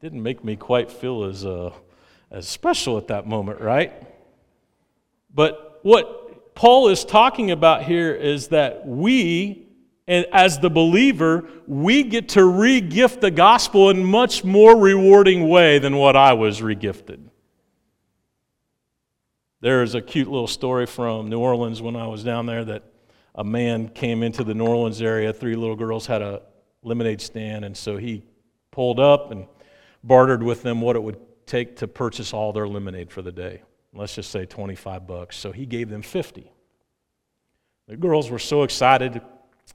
Didn't 0.01 0.25
make 0.25 0.43
me 0.43 0.57
quite 0.57 0.91
feel 0.91 1.23
as, 1.23 1.47
uh, 1.47 1.73
as 2.33 2.49
special 2.49 2.99
at 2.99 3.07
that 3.07 3.29
moment, 3.29 3.61
right? 3.61 3.93
But 5.37 5.81
what 5.83 6.55
Paul 6.55 6.89
is 6.89 7.05
talking 7.05 7.51
about 7.51 7.83
here 7.83 8.15
is 8.15 8.49
that 8.49 8.87
we, 8.87 9.69
as 10.09 10.59
the 10.59 10.71
believer, 10.71 11.47
we 11.67 12.03
get 12.05 12.31
to 12.31 12.41
regift 12.41 13.21
the 13.21 13.31
gospel 13.31 13.91
in 13.91 14.03
much 14.03 14.45
more 14.45 14.75
rewarding 14.75 15.49
way 15.49 15.79
than 15.79 15.97
what 15.97 16.17
I 16.17 16.33
was 16.33 16.63
regifted. 16.63 17.21
There 19.61 19.83
is 19.83 19.95
a 19.95 20.01
cute 20.01 20.29
little 20.29 20.47
story 20.47 20.87
from 20.87 21.29
New 21.29 21.39
Orleans 21.39 21.83
when 21.83 21.97
I 21.97 22.07
was 22.07 22.25
down 22.25 22.47
there 22.47 22.65
that 22.65 22.85
a 23.35 23.45
man 23.45 23.91
came 23.91 24.23
into 24.23 24.43
the 24.43 24.55
New 24.55 24.67
Orleans 24.67 25.03
area. 25.03 25.35
Three 25.35 25.55
little 25.55 25.77
girls 25.77 26.07
had 26.07 26.23
a 26.23 26.43
lemonade 26.83 27.21
stand, 27.21 27.67
and 27.67 27.77
so 27.77 27.99
he 27.99 28.23
pulled 28.71 29.01
up 29.01 29.33
and 29.33 29.47
bartered 30.03 30.43
with 30.43 30.63
them 30.63 30.81
what 30.81 30.97
it 30.97 31.03
would 31.03 31.19
take 31.45 31.77
to 31.77 31.89
purchase 31.89 32.33
all 32.33 32.55
their 32.55 32.67
lemonade 32.67 33.11
for 33.11 33.21
the 33.21 33.33
day 33.33 33.61
let's 33.99 34.15
just 34.15 34.31
say 34.31 34.47
25 34.47 35.07
bucks. 35.07 35.37
So 35.37 35.53
he 35.53 35.67
gave 35.67 35.89
them 35.89 36.03
50. 36.03 36.51
The 37.89 37.97
girls 37.97 38.31
were 38.31 38.39
so 38.39 38.63
excited. 38.63 39.21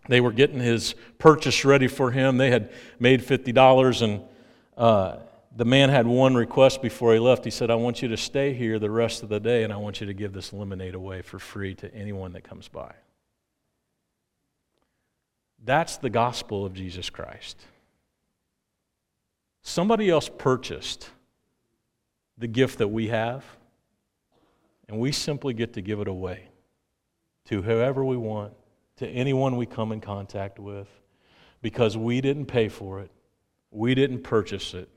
They 0.07 0.21
were 0.21 0.31
getting 0.31 0.59
his 0.59 0.95
purchase 1.17 1.63
ready 1.63 1.87
for 1.87 2.11
him. 2.11 2.37
They 2.37 2.49
had 2.49 2.71
made 2.99 3.21
$50, 3.21 4.01
and 4.01 4.21
uh, 4.77 5.17
the 5.55 5.65
man 5.65 5.89
had 5.89 6.07
one 6.07 6.35
request 6.35 6.81
before 6.81 7.13
he 7.13 7.19
left. 7.19 7.45
He 7.45 7.51
said, 7.51 7.69
I 7.69 7.75
want 7.75 8.01
you 8.01 8.07
to 8.09 8.17
stay 8.17 8.53
here 8.53 8.79
the 8.79 8.89
rest 8.89 9.23
of 9.23 9.29
the 9.29 9.39
day, 9.39 9.63
and 9.63 9.71
I 9.71 9.77
want 9.77 10.01
you 10.01 10.07
to 10.07 10.13
give 10.13 10.33
this 10.33 10.51
lemonade 10.51 10.95
away 10.95 11.21
for 11.21 11.39
free 11.39 11.75
to 11.75 11.93
anyone 11.93 12.33
that 12.33 12.43
comes 12.43 12.67
by. 12.67 12.93
That's 15.63 15.97
the 15.97 16.09
gospel 16.09 16.65
of 16.65 16.73
Jesus 16.73 17.09
Christ. 17.09 17.57
Somebody 19.61 20.09
else 20.09 20.29
purchased 20.29 21.09
the 22.37 22.47
gift 22.47 22.79
that 22.79 22.87
we 22.87 23.09
have 23.09 23.45
and 24.91 24.99
we 24.99 25.13
simply 25.13 25.53
get 25.53 25.73
to 25.73 25.81
give 25.81 26.01
it 26.01 26.09
away 26.09 26.49
to 27.45 27.61
whoever 27.61 28.03
we 28.03 28.17
want, 28.17 28.53
to 28.97 29.07
anyone 29.07 29.55
we 29.55 29.65
come 29.65 29.93
in 29.93 30.01
contact 30.01 30.59
with, 30.59 30.87
because 31.61 31.95
we 31.95 32.19
didn't 32.19 32.47
pay 32.47 32.67
for 32.67 32.99
it, 32.99 33.09
we 33.71 33.95
didn't 33.95 34.21
purchase 34.21 34.73
it. 34.73 34.89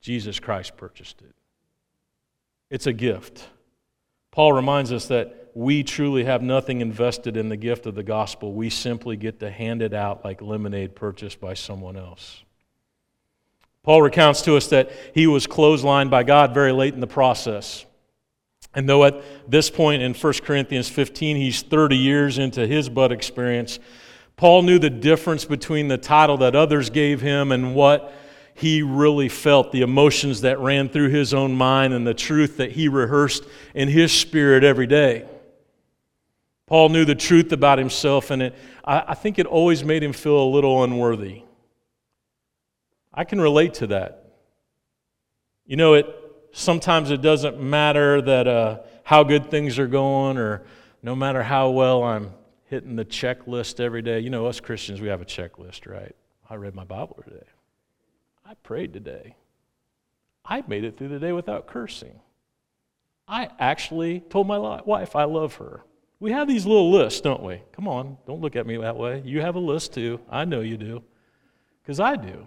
Jesus 0.00 0.40
Christ 0.40 0.76
purchased 0.76 1.22
it. 1.22 1.34
It's 2.68 2.88
a 2.88 2.92
gift. 2.92 3.48
Paul 4.32 4.52
reminds 4.52 4.92
us 4.92 5.06
that 5.06 5.52
we 5.54 5.84
truly 5.84 6.24
have 6.24 6.42
nothing 6.42 6.80
invested 6.80 7.36
in 7.36 7.48
the 7.48 7.56
gift 7.56 7.86
of 7.86 7.94
the 7.94 8.02
gospel. 8.02 8.54
We 8.54 8.70
simply 8.70 9.16
get 9.16 9.38
to 9.40 9.50
hand 9.50 9.82
it 9.82 9.94
out 9.94 10.24
like 10.24 10.42
lemonade 10.42 10.96
purchased 10.96 11.40
by 11.40 11.54
someone 11.54 11.96
else. 11.96 12.42
Paul 13.84 14.02
recounts 14.02 14.42
to 14.42 14.56
us 14.56 14.66
that 14.68 14.90
he 15.14 15.28
was 15.28 15.46
clotheslined 15.46 16.10
by 16.10 16.24
God 16.24 16.54
very 16.54 16.72
late 16.72 16.94
in 16.94 17.00
the 17.00 17.06
process. 17.06 17.86
And 18.74 18.88
though 18.88 19.04
at 19.04 19.50
this 19.50 19.68
point 19.68 20.02
in 20.02 20.14
1 20.14 20.32
Corinthians 20.44 20.88
15, 20.88 21.36
he's 21.36 21.62
30 21.62 21.96
years 21.96 22.38
into 22.38 22.66
his 22.66 22.88
bud 22.88 23.10
experience, 23.10 23.78
Paul 24.36 24.62
knew 24.62 24.78
the 24.78 24.90
difference 24.90 25.44
between 25.44 25.88
the 25.88 25.98
title 25.98 26.38
that 26.38 26.54
others 26.54 26.88
gave 26.88 27.20
him 27.20 27.52
and 27.52 27.74
what 27.74 28.14
he 28.54 28.82
really 28.82 29.28
felt, 29.28 29.72
the 29.72 29.82
emotions 29.82 30.42
that 30.42 30.58
ran 30.60 30.88
through 30.88 31.08
his 31.08 31.32
own 31.34 31.52
mind, 31.54 31.94
and 31.94 32.06
the 32.06 32.14
truth 32.14 32.58
that 32.58 32.72
he 32.72 32.88
rehearsed 32.88 33.44
in 33.74 33.88
his 33.88 34.12
spirit 34.12 34.64
every 34.64 34.86
day. 34.86 35.26
Paul 36.66 36.90
knew 36.90 37.04
the 37.04 37.14
truth 37.14 37.52
about 37.52 37.78
himself, 37.78 38.30
and 38.30 38.42
it, 38.42 38.54
I, 38.84 39.04
I 39.08 39.14
think 39.14 39.38
it 39.38 39.46
always 39.46 39.82
made 39.82 40.02
him 40.02 40.12
feel 40.12 40.38
a 40.38 40.48
little 40.50 40.84
unworthy. 40.84 41.42
I 43.12 43.24
can 43.24 43.40
relate 43.40 43.74
to 43.74 43.88
that. 43.88 44.34
You 45.64 45.76
know, 45.76 45.94
it, 45.94 46.06
sometimes 46.52 47.10
it 47.10 47.22
doesn't 47.22 47.60
matter 47.60 48.20
that 48.22 48.46
uh, 48.46 48.78
how 49.04 49.22
good 49.22 49.50
things 49.50 49.78
are 49.78 49.86
going 49.86 50.36
or 50.36 50.62
no 51.02 51.14
matter 51.14 51.42
how 51.42 51.70
well 51.70 52.02
I'm 52.02 52.32
hitting 52.66 52.96
the 52.96 53.04
checklist 53.04 53.80
every 53.80 54.02
day. 54.02 54.20
You 54.20 54.30
know, 54.30 54.46
us 54.46 54.60
Christians, 54.60 55.00
we 55.00 55.08
have 55.08 55.20
a 55.20 55.24
checklist, 55.24 55.90
right? 55.90 56.14
I 56.48 56.54
read 56.54 56.74
my 56.74 56.84
Bible 56.84 57.20
today. 57.24 57.46
I 58.44 58.54
prayed 58.54 58.92
today. 58.92 59.36
I 60.44 60.64
made 60.66 60.84
it 60.84 60.96
through 60.96 61.08
the 61.08 61.18
day 61.18 61.32
without 61.32 61.66
cursing. 61.66 62.18
I 63.28 63.48
actually 63.58 64.20
told 64.20 64.48
my 64.48 64.58
wife 64.58 65.14
I 65.14 65.24
love 65.24 65.54
her. 65.54 65.82
We 66.18 66.32
have 66.32 66.48
these 66.48 66.66
little 66.66 66.90
lists, 66.90 67.20
don't 67.20 67.42
we? 67.42 67.62
Come 67.72 67.86
on, 67.86 68.18
don't 68.26 68.40
look 68.40 68.56
at 68.56 68.66
me 68.66 68.76
that 68.78 68.96
way. 68.96 69.22
You 69.24 69.40
have 69.40 69.54
a 69.54 69.60
list 69.60 69.94
too. 69.94 70.20
I 70.28 70.44
know 70.44 70.60
you 70.60 70.76
do, 70.76 71.02
because 71.82 72.00
I 72.00 72.16
do. 72.16 72.46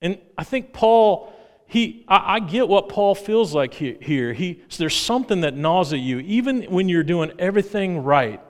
And 0.00 0.18
I 0.36 0.44
think 0.44 0.72
Paul 0.72 1.32
he, 1.66 2.04
I, 2.06 2.36
I, 2.36 2.40
get 2.40 2.68
what 2.68 2.88
Paul 2.88 3.14
feels 3.14 3.52
like 3.54 3.74
here. 3.74 4.32
He, 4.32 4.62
so 4.68 4.82
there's 4.84 4.96
something 4.96 5.40
that 5.40 5.56
gnaws 5.56 5.92
at 5.92 5.98
you, 5.98 6.20
even 6.20 6.62
when 6.64 6.88
you're 6.88 7.02
doing 7.02 7.32
everything 7.38 8.04
right, 8.04 8.40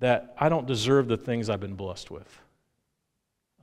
that 0.00 0.34
I 0.38 0.48
don't 0.48 0.66
deserve 0.66 1.08
the 1.08 1.16
things 1.16 1.48
I've 1.48 1.60
been 1.60 1.76
blessed 1.76 2.10
with. 2.10 2.40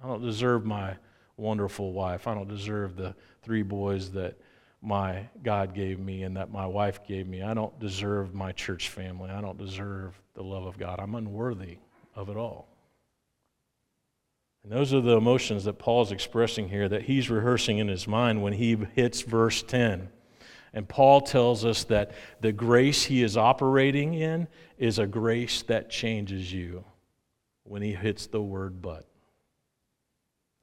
I 0.03 0.07
don't 0.07 0.21
deserve 0.21 0.65
my 0.65 0.95
wonderful 1.37 1.91
wife. 1.91 2.27
I 2.27 2.33
don't 2.33 2.47
deserve 2.47 2.95
the 2.95 3.15
three 3.41 3.63
boys 3.63 4.11
that 4.11 4.37
my 4.81 5.27
God 5.43 5.73
gave 5.73 5.99
me 5.99 6.23
and 6.23 6.37
that 6.37 6.51
my 6.51 6.65
wife 6.65 7.05
gave 7.05 7.27
me. 7.27 7.41
I 7.41 7.53
don't 7.53 7.77
deserve 7.79 8.33
my 8.33 8.51
church 8.51 8.89
family. 8.89 9.29
I 9.29 9.41
don't 9.41 9.57
deserve 9.57 10.19
the 10.35 10.43
love 10.43 10.65
of 10.65 10.77
God. 10.77 10.99
I'm 10.99 11.15
unworthy 11.15 11.79
of 12.15 12.29
it 12.29 12.37
all. 12.37 12.67
And 14.65 14.73
those 14.73 14.95
are 14.95 15.01
the 15.01 15.15
emotions 15.15 15.65
that 15.65 15.77
Paul's 15.77 16.11
expressing 16.11 16.69
here, 16.69 16.89
that 16.89 17.03
he's 17.03 17.29
rehearsing 17.29 17.77
in 17.77 17.87
his 17.87 18.07
mind 18.07 18.41
when 18.41 18.53
he 18.53 18.75
hits 18.95 19.21
verse 19.21 19.61
10. 19.61 20.09
And 20.73 20.89
Paul 20.89 21.21
tells 21.21 21.63
us 21.63 21.83
that 21.83 22.13
the 22.41 22.51
grace 22.51 23.03
he 23.03 23.21
is 23.21 23.37
operating 23.37 24.15
in 24.15 24.47
is 24.79 24.97
a 24.97 25.05
grace 25.05 25.61
that 25.67 25.91
changes 25.91 26.51
you 26.51 26.83
when 27.63 27.83
he 27.83 27.93
hits 27.93 28.25
the 28.25 28.41
word 28.41 28.81
but. 28.81 29.05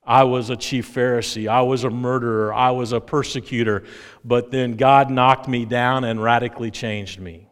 I 0.04 0.24
was 0.24 0.50
a 0.50 0.56
chief 0.56 0.92
Pharisee. 0.92 1.46
I 1.46 1.62
was 1.62 1.84
a 1.84 1.90
murderer. 1.90 2.52
I 2.52 2.72
was 2.72 2.90
a 2.90 3.00
persecutor. 3.00 3.84
But 4.24 4.50
then 4.50 4.74
God 4.74 5.12
knocked 5.12 5.46
me 5.46 5.64
down 5.64 6.02
and 6.02 6.20
radically 6.20 6.72
changed 6.72 7.20
me. 7.20 7.48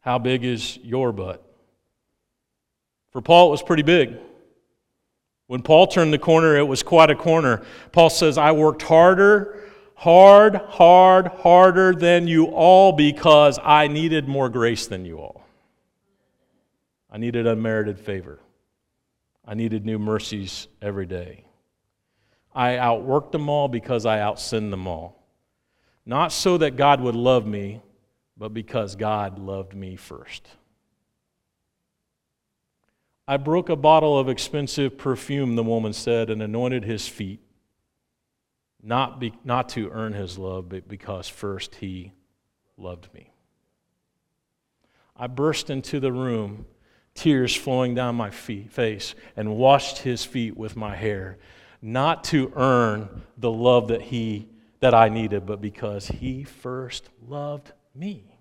How 0.00 0.18
big 0.18 0.44
is 0.44 0.78
your 0.78 1.12
butt? 1.12 1.46
For 3.10 3.20
Paul, 3.20 3.48
it 3.48 3.50
was 3.50 3.62
pretty 3.62 3.82
big. 3.82 4.16
When 5.52 5.60
Paul 5.60 5.86
turned 5.86 6.14
the 6.14 6.18
corner, 6.18 6.56
it 6.56 6.66
was 6.66 6.82
quite 6.82 7.10
a 7.10 7.14
corner. 7.14 7.60
Paul 7.92 8.08
says, 8.08 8.38
I 8.38 8.52
worked 8.52 8.80
harder, 8.80 9.62
hard, 9.94 10.56
hard, 10.56 11.26
harder 11.26 11.94
than 11.94 12.26
you 12.26 12.46
all 12.46 12.92
because 12.92 13.58
I 13.62 13.86
needed 13.86 14.26
more 14.26 14.48
grace 14.48 14.86
than 14.86 15.04
you 15.04 15.18
all. 15.18 15.44
I 17.10 17.18
needed 17.18 17.46
unmerited 17.46 18.00
favor. 18.00 18.40
I 19.46 19.52
needed 19.52 19.84
new 19.84 19.98
mercies 19.98 20.68
every 20.80 21.04
day. 21.04 21.44
I 22.54 22.76
outworked 22.76 23.32
them 23.32 23.50
all 23.50 23.68
because 23.68 24.06
I 24.06 24.20
outsinned 24.20 24.70
them 24.70 24.86
all. 24.86 25.22
Not 26.06 26.32
so 26.32 26.56
that 26.56 26.76
God 26.76 27.02
would 27.02 27.14
love 27.14 27.44
me, 27.44 27.82
but 28.38 28.54
because 28.54 28.96
God 28.96 29.38
loved 29.38 29.74
me 29.74 29.96
first. 29.96 30.48
I 33.26 33.36
broke 33.36 33.68
a 33.68 33.76
bottle 33.76 34.18
of 34.18 34.28
expensive 34.28 34.98
perfume, 34.98 35.54
the 35.54 35.62
woman 35.62 35.92
said, 35.92 36.28
and 36.28 36.42
anointed 36.42 36.84
his 36.84 37.06
feet, 37.06 37.40
not, 38.82 39.20
be, 39.20 39.32
not 39.44 39.68
to 39.70 39.90
earn 39.90 40.12
his 40.12 40.38
love, 40.38 40.68
but 40.68 40.88
because 40.88 41.28
first 41.28 41.76
he 41.76 42.12
loved 42.76 43.12
me. 43.14 43.32
I 45.16 45.28
burst 45.28 45.70
into 45.70 46.00
the 46.00 46.12
room, 46.12 46.66
tears 47.14 47.54
flowing 47.54 47.94
down 47.94 48.16
my 48.16 48.30
feet, 48.30 48.72
face, 48.72 49.14
and 49.36 49.56
washed 49.56 49.98
his 49.98 50.24
feet 50.24 50.56
with 50.56 50.74
my 50.74 50.96
hair, 50.96 51.38
not 51.80 52.24
to 52.24 52.52
earn 52.56 53.22
the 53.36 53.52
love 53.52 53.88
that 53.88 54.02
he 54.02 54.48
that 54.80 54.94
I 54.94 55.08
needed, 55.08 55.46
but 55.46 55.60
because 55.60 56.08
he 56.08 56.42
first 56.42 57.08
loved 57.24 57.70
me. 57.94 58.31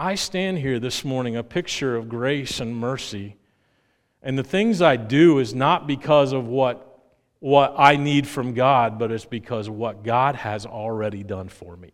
I 0.00 0.14
stand 0.14 0.56
here 0.56 0.80
this 0.80 1.04
morning 1.04 1.36
a 1.36 1.42
picture 1.42 1.94
of 1.94 2.08
grace 2.08 2.58
and 2.58 2.74
mercy. 2.74 3.36
And 4.22 4.38
the 4.38 4.42
things 4.42 4.80
I 4.80 4.96
do 4.96 5.40
is 5.40 5.54
not 5.54 5.86
because 5.86 6.32
of 6.32 6.46
what, 6.46 7.02
what 7.38 7.74
I 7.76 7.96
need 7.96 8.26
from 8.26 8.54
God, 8.54 8.98
but 8.98 9.12
it's 9.12 9.26
because 9.26 9.68
of 9.68 9.74
what 9.74 10.02
God 10.02 10.36
has 10.36 10.64
already 10.64 11.22
done 11.22 11.50
for 11.50 11.76
me. 11.76 11.92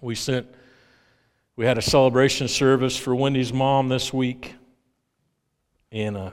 We 0.00 0.14
sent, 0.14 0.46
we 1.56 1.66
had 1.66 1.76
a 1.76 1.82
celebration 1.82 2.48
service 2.48 2.96
for 2.96 3.14
Wendy's 3.14 3.52
mom 3.52 3.90
this 3.90 4.10
week. 4.10 4.54
And 5.92 6.16
uh, 6.16 6.30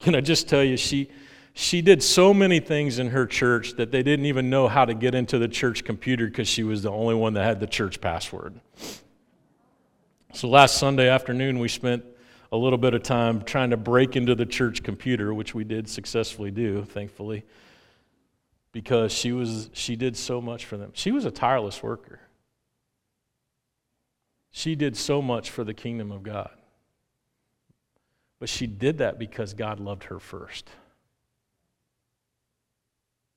can 0.00 0.16
I 0.16 0.20
just 0.20 0.48
tell 0.48 0.64
you, 0.64 0.76
she, 0.76 1.10
she 1.60 1.82
did 1.82 2.04
so 2.04 2.32
many 2.32 2.60
things 2.60 3.00
in 3.00 3.10
her 3.10 3.26
church 3.26 3.72
that 3.72 3.90
they 3.90 4.00
didn't 4.04 4.26
even 4.26 4.48
know 4.48 4.68
how 4.68 4.84
to 4.84 4.94
get 4.94 5.12
into 5.12 5.40
the 5.40 5.48
church 5.48 5.82
computer 5.82 6.28
because 6.28 6.46
she 6.46 6.62
was 6.62 6.84
the 6.84 6.90
only 6.90 7.16
one 7.16 7.34
that 7.34 7.42
had 7.42 7.58
the 7.58 7.66
church 7.66 8.00
password. 8.00 8.60
So 10.34 10.48
last 10.48 10.78
Sunday 10.78 11.08
afternoon, 11.08 11.58
we 11.58 11.66
spent 11.66 12.04
a 12.52 12.56
little 12.56 12.78
bit 12.78 12.94
of 12.94 13.02
time 13.02 13.42
trying 13.42 13.70
to 13.70 13.76
break 13.76 14.14
into 14.14 14.36
the 14.36 14.46
church 14.46 14.84
computer, 14.84 15.34
which 15.34 15.52
we 15.52 15.64
did 15.64 15.88
successfully 15.88 16.52
do, 16.52 16.84
thankfully, 16.84 17.44
because 18.70 19.10
she, 19.10 19.32
was, 19.32 19.68
she 19.72 19.96
did 19.96 20.16
so 20.16 20.40
much 20.40 20.64
for 20.64 20.76
them. 20.76 20.92
She 20.94 21.10
was 21.10 21.24
a 21.24 21.30
tireless 21.32 21.82
worker. 21.82 22.20
She 24.52 24.76
did 24.76 24.96
so 24.96 25.20
much 25.20 25.50
for 25.50 25.64
the 25.64 25.74
kingdom 25.74 26.12
of 26.12 26.22
God. 26.22 26.50
But 28.38 28.48
she 28.48 28.68
did 28.68 28.98
that 28.98 29.18
because 29.18 29.54
God 29.54 29.80
loved 29.80 30.04
her 30.04 30.20
first. 30.20 30.70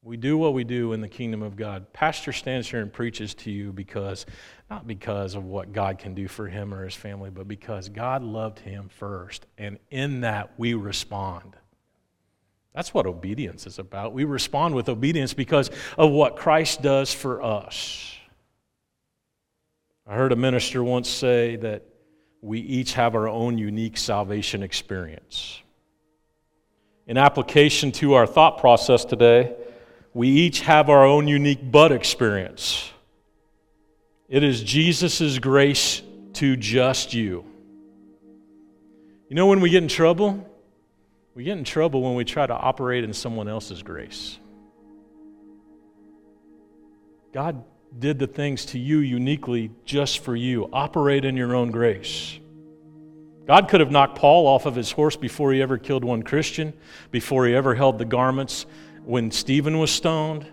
We 0.04 0.18
do 0.18 0.36
what 0.36 0.56
we 0.56 0.64
do 0.64 0.94
in 0.94 1.02
the 1.02 1.08
kingdom 1.08 1.44
of 1.44 1.56
God. 1.56 1.94
Pastor 1.94 2.34
stands 2.34 2.68
here 2.68 2.82
and 2.82 2.92
preaches 2.92 3.36
to 3.36 3.52
you 3.52 3.72
because, 3.72 4.26
not 4.68 4.88
because 4.88 5.36
of 5.36 5.46
what 5.46 5.74
God 5.74 6.00
can 6.00 6.16
do 6.16 6.28
for 6.28 6.48
him 6.48 6.74
or 6.74 6.84
his 6.84 6.96
family, 6.96 7.30
but 7.30 7.48
because 7.48 7.88
God 7.88 8.24
loved 8.24 8.58
him 8.58 8.90
first. 8.90 9.46
And 9.60 9.78
in 9.92 10.22
that, 10.22 10.54
we 10.58 10.74
respond. 10.74 11.56
That's 12.74 12.96
what 12.96 13.06
obedience 13.06 13.68
is 13.68 13.78
about. 13.78 14.12
We 14.14 14.24
respond 14.24 14.74
with 14.74 14.90
obedience 14.90 15.36
because 15.36 15.70
of 16.00 16.10
what 16.10 16.36
Christ 16.36 16.82
does 16.82 17.14
for 17.14 17.44
us. 17.44 18.16
I 20.08 20.16
heard 20.16 20.32
a 20.32 20.36
minister 20.36 20.84
once 20.84 21.10
say 21.10 21.58
that 21.58 21.84
we 22.42 22.60
each 22.60 22.94
have 22.94 23.14
our 23.14 23.28
own 23.28 23.60
unique 23.60 23.98
salvation 23.98 24.64
experience. 24.64 25.62
In 27.06 27.18
application 27.18 27.92
to 27.94 28.16
our 28.16 28.26
thought 28.26 28.58
process 28.58 29.06
today, 29.06 29.56
we 30.14 30.30
each 30.30 30.62
have 30.62 30.90
our 30.90 31.06
own 31.06 31.28
unique 31.28 31.72
butt 31.72 31.92
experience. 31.92 32.92
It 34.28 34.44
is 34.44 34.64
Jesus' 34.64 35.40
grace 35.40 36.02
to 36.34 36.56
just 36.56 37.14
you. 37.14 37.46
You 39.30 39.36
know 39.36 39.48
when 39.48 39.62
we 39.62 39.70
get 39.70 39.84
in 39.84 39.90
trouble? 39.90 40.48
We 41.36 41.46
get 41.46 41.58
in 41.58 41.64
trouble 41.64 42.02
when 42.02 42.16
we 42.16 42.26
try 42.26 42.46
to 42.46 42.54
operate 42.54 43.04
in 43.04 43.14
someone 43.14 43.48
else's 43.48 43.84
grace. 43.84 44.38
God 47.34 47.64
did 47.98 48.20
the 48.20 48.28
things 48.28 48.66
to 48.68 48.80
you 48.80 49.00
uniquely 49.00 49.72
just 49.86 50.20
for 50.20 50.36
you. 50.36 50.70
Operate 50.74 51.24
in 51.24 51.38
your 51.38 51.56
own 51.56 51.72
grace. 51.72 52.38
God 53.48 53.70
could 53.70 53.80
have 53.80 53.92
knocked 53.92 54.18
Paul 54.18 54.48
off 54.48 54.66
of 54.66 54.76
his 54.76 54.92
horse 54.92 55.16
before 55.16 55.52
he 55.54 55.62
ever 55.62 55.78
killed 55.78 56.04
one 56.04 56.24
Christian, 56.24 56.74
before 57.10 57.46
he 57.48 57.56
ever 57.56 57.76
held 57.76 57.98
the 57.98 58.06
garments 58.06 58.66
when 59.04 59.32
Stephen 59.32 59.78
was 59.78 59.92
stoned. 59.92 60.46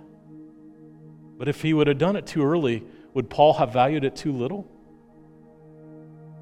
But 1.37 1.49
if 1.49 1.63
he 1.63 1.73
would 1.73 1.87
have 1.87 1.99
done 1.99 2.17
it 2.17 2.27
too 2.27 2.45
early, 2.45 2.85
would 3.15 3.31
Paul 3.31 3.55
have 3.55 3.73
valued 3.73 4.05
it 4.05 4.17
too 4.17 4.33
little? 4.33 4.67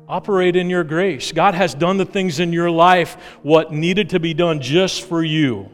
Operate 0.09 0.57
in 0.57 0.71
your 0.71 0.85
grace. 0.85 1.33
God 1.33 1.55
has 1.55 1.75
done 1.75 1.97
the 1.97 2.05
things 2.05 2.39
in 2.39 2.53
your 2.53 2.71
life 2.71 3.15
what 3.43 3.73
needed 3.73 4.11
to 4.11 4.21
be 4.21 4.35
done 4.35 4.61
just 4.61 5.07
for 5.07 5.23
you. 5.23 5.69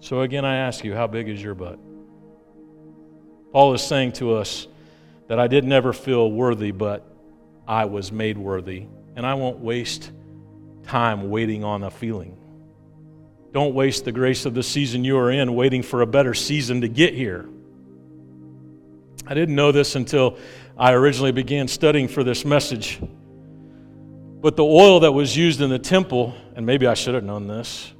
So 0.00 0.20
again, 0.20 0.44
I 0.44 0.56
ask 0.56 0.84
you, 0.84 0.94
how 0.94 1.06
big 1.06 1.28
is 1.28 1.42
your 1.42 1.54
butt? 1.54 1.78
Paul 3.52 3.72
is 3.72 3.82
saying 3.82 4.12
to 4.14 4.34
us 4.34 4.66
that 5.28 5.40
I 5.40 5.46
did 5.46 5.64
never 5.64 5.92
feel 5.92 6.30
worthy, 6.30 6.70
but 6.70 7.06
I 7.66 7.86
was 7.86 8.12
made 8.12 8.36
worthy. 8.36 8.86
And 9.16 9.24
I 9.24 9.34
won't 9.34 9.60
waste 9.60 10.10
time 10.82 11.30
waiting 11.30 11.64
on 11.64 11.82
a 11.82 11.90
feeling. 11.90 12.36
Don't 13.54 13.72
waste 13.72 14.04
the 14.04 14.10
grace 14.10 14.46
of 14.46 14.54
the 14.54 14.64
season 14.64 15.04
you 15.04 15.16
are 15.16 15.30
in 15.30 15.54
waiting 15.54 15.84
for 15.84 16.02
a 16.02 16.06
better 16.06 16.34
season 16.34 16.80
to 16.80 16.88
get 16.88 17.14
here. 17.14 17.48
I 19.28 19.34
didn't 19.34 19.54
know 19.54 19.70
this 19.70 19.94
until 19.94 20.38
I 20.76 20.92
originally 20.92 21.30
began 21.30 21.68
studying 21.68 22.08
for 22.08 22.24
this 22.24 22.44
message. 22.44 23.00
But 24.40 24.56
the 24.56 24.64
oil 24.64 24.98
that 25.00 25.12
was 25.12 25.36
used 25.36 25.60
in 25.60 25.70
the 25.70 25.78
temple, 25.78 26.34
and 26.56 26.66
maybe 26.66 26.88
I 26.88 26.94
should 26.94 27.14
have 27.14 27.22
known 27.22 27.46
this, 27.46 27.92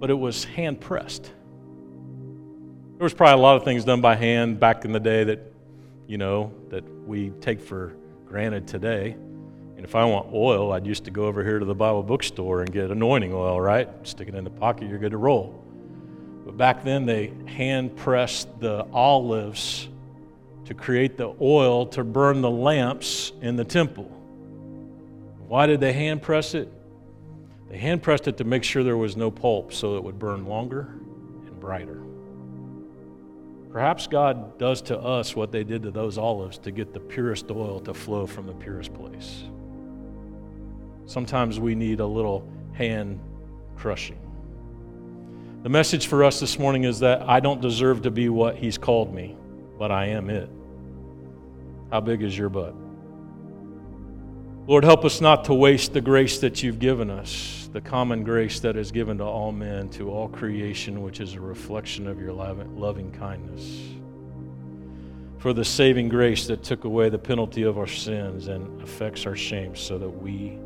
but 0.00 0.10
it 0.10 0.18
was 0.18 0.42
hand 0.42 0.80
pressed. 0.80 1.22
There 1.22 3.04
was 3.04 3.14
probably 3.14 3.40
a 3.40 3.42
lot 3.42 3.56
of 3.56 3.62
things 3.62 3.84
done 3.84 4.00
by 4.00 4.16
hand 4.16 4.58
back 4.58 4.84
in 4.84 4.90
the 4.90 4.98
day 4.98 5.22
that, 5.22 5.52
you 6.08 6.18
know, 6.18 6.52
that 6.70 6.82
we 7.06 7.30
take 7.40 7.60
for 7.60 7.94
granted 8.26 8.66
today. 8.66 9.16
And 9.78 9.84
if 9.84 9.94
I 9.94 10.04
want 10.06 10.34
oil, 10.34 10.72
I'd 10.72 10.84
used 10.84 11.04
to 11.04 11.12
go 11.12 11.26
over 11.26 11.44
here 11.44 11.60
to 11.60 11.64
the 11.64 11.72
Bible 11.72 12.02
bookstore 12.02 12.62
and 12.62 12.72
get 12.72 12.90
anointing 12.90 13.32
oil, 13.32 13.60
right? 13.60 13.88
Stick 14.02 14.26
it 14.26 14.34
in 14.34 14.42
the 14.42 14.50
pocket, 14.50 14.88
you're 14.88 14.98
good 14.98 15.12
to 15.12 15.18
roll. 15.18 15.64
But 16.44 16.56
back 16.56 16.82
then, 16.82 17.06
they 17.06 17.32
hand 17.46 17.94
pressed 17.94 18.58
the 18.58 18.88
olives 18.92 19.88
to 20.64 20.74
create 20.74 21.16
the 21.16 21.32
oil 21.40 21.86
to 21.86 22.02
burn 22.02 22.40
the 22.40 22.50
lamps 22.50 23.30
in 23.40 23.54
the 23.54 23.64
temple. 23.64 24.10
Why 25.46 25.66
did 25.66 25.78
they 25.78 25.92
hand 25.92 26.22
press 26.22 26.54
it? 26.54 26.68
They 27.70 27.78
hand 27.78 28.02
pressed 28.02 28.26
it 28.26 28.36
to 28.38 28.44
make 28.44 28.64
sure 28.64 28.82
there 28.82 28.96
was 28.96 29.16
no 29.16 29.30
pulp 29.30 29.72
so 29.72 29.96
it 29.96 30.02
would 30.02 30.18
burn 30.18 30.44
longer 30.46 30.88
and 31.46 31.60
brighter. 31.60 32.02
Perhaps 33.70 34.08
God 34.08 34.58
does 34.58 34.82
to 34.82 34.98
us 34.98 35.36
what 35.36 35.52
they 35.52 35.62
did 35.62 35.84
to 35.84 35.92
those 35.92 36.18
olives 36.18 36.58
to 36.58 36.72
get 36.72 36.92
the 36.92 36.98
purest 36.98 37.48
oil 37.52 37.78
to 37.82 37.94
flow 37.94 38.26
from 38.26 38.48
the 38.48 38.54
purest 38.54 38.92
place. 38.92 39.44
Sometimes 41.08 41.58
we 41.58 41.74
need 41.74 42.00
a 42.00 42.06
little 42.06 42.46
hand 42.74 43.18
crushing. 43.76 44.18
The 45.62 45.70
message 45.70 46.06
for 46.06 46.22
us 46.22 46.38
this 46.38 46.58
morning 46.58 46.84
is 46.84 47.00
that 47.00 47.22
I 47.22 47.40
don't 47.40 47.62
deserve 47.62 48.02
to 48.02 48.10
be 48.10 48.28
what 48.28 48.56
He's 48.56 48.76
called 48.76 49.14
me, 49.14 49.34
but 49.78 49.90
I 49.90 50.08
am 50.08 50.28
it. 50.28 50.50
How 51.90 52.02
big 52.02 52.22
is 52.22 52.36
your 52.36 52.50
butt? 52.50 52.74
Lord, 54.66 54.84
help 54.84 55.06
us 55.06 55.22
not 55.22 55.46
to 55.46 55.54
waste 55.54 55.94
the 55.94 56.02
grace 56.02 56.40
that 56.40 56.62
you've 56.62 56.78
given 56.78 57.08
us, 57.08 57.70
the 57.72 57.80
common 57.80 58.22
grace 58.22 58.60
that 58.60 58.76
is 58.76 58.92
given 58.92 59.16
to 59.16 59.24
all 59.24 59.50
men, 59.50 59.88
to 59.92 60.10
all 60.10 60.28
creation, 60.28 61.00
which 61.00 61.20
is 61.20 61.32
a 61.32 61.40
reflection 61.40 62.06
of 62.06 62.20
your 62.20 62.34
loving 62.34 63.12
kindness. 63.12 63.80
For 65.38 65.54
the 65.54 65.64
saving 65.64 66.10
grace 66.10 66.46
that 66.48 66.62
took 66.62 66.84
away 66.84 67.08
the 67.08 67.18
penalty 67.18 67.62
of 67.62 67.78
our 67.78 67.86
sins 67.86 68.48
and 68.48 68.82
affects 68.82 69.24
our 69.24 69.36
shame 69.36 69.74
so 69.74 69.96
that 69.96 70.10
we 70.10 70.58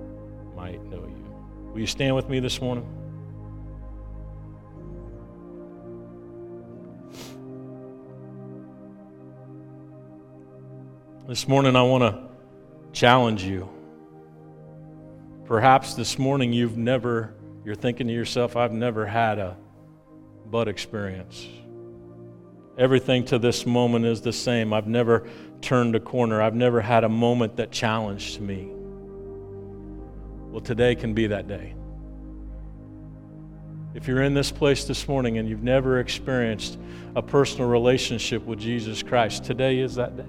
might 0.62 0.84
know 0.84 1.04
you. 1.04 1.72
Will 1.72 1.80
you 1.80 1.88
stand 1.88 2.14
with 2.14 2.28
me 2.28 2.38
this 2.38 2.60
morning? 2.60 2.86
This 11.26 11.48
morning, 11.48 11.74
I 11.74 11.82
want 11.82 12.04
to 12.04 12.28
challenge 12.92 13.42
you. 13.42 13.68
Perhaps 15.46 15.94
this 15.94 16.16
morning 16.16 16.52
you've 16.52 16.76
never, 16.76 17.34
you're 17.64 17.74
thinking 17.74 18.06
to 18.06 18.12
yourself, 18.12 18.54
I've 18.54 18.70
never 18.70 19.04
had 19.04 19.40
a 19.40 19.56
butt 20.48 20.68
experience. 20.68 21.44
Everything 22.78 23.24
to 23.24 23.40
this 23.40 23.66
moment 23.66 24.04
is 24.04 24.20
the 24.20 24.32
same. 24.32 24.72
I've 24.72 24.86
never 24.86 25.28
turned 25.60 25.96
a 25.96 26.00
corner. 26.00 26.40
I've 26.40 26.54
never 26.54 26.80
had 26.80 27.02
a 27.02 27.08
moment 27.08 27.56
that 27.56 27.72
challenged 27.72 28.40
me. 28.40 28.70
Well, 30.52 30.60
today 30.60 30.94
can 30.94 31.14
be 31.14 31.28
that 31.28 31.48
day. 31.48 31.74
If 33.94 34.06
you're 34.06 34.22
in 34.22 34.34
this 34.34 34.52
place 34.52 34.84
this 34.84 35.08
morning 35.08 35.38
and 35.38 35.48
you've 35.48 35.62
never 35.62 35.98
experienced 35.98 36.78
a 37.16 37.22
personal 37.22 37.68
relationship 37.68 38.44
with 38.44 38.58
Jesus 38.58 39.02
Christ, 39.02 39.44
today 39.44 39.78
is 39.78 39.94
that 39.94 40.14
day. 40.14 40.26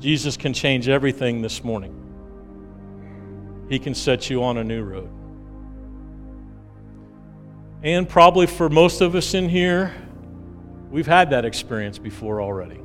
Jesus 0.00 0.36
can 0.36 0.52
change 0.52 0.88
everything 0.88 1.40
this 1.40 1.62
morning. 1.62 1.94
He 3.68 3.78
can 3.78 3.94
set 3.94 4.28
you 4.28 4.42
on 4.42 4.58
a 4.58 4.64
new 4.64 4.82
road. 4.82 5.10
And 7.84 8.08
probably 8.08 8.48
for 8.48 8.68
most 8.68 9.02
of 9.02 9.14
us 9.14 9.34
in 9.34 9.48
here, 9.48 9.94
we've 10.90 11.06
had 11.06 11.30
that 11.30 11.44
experience 11.44 11.96
before 11.96 12.42
already. 12.42 12.80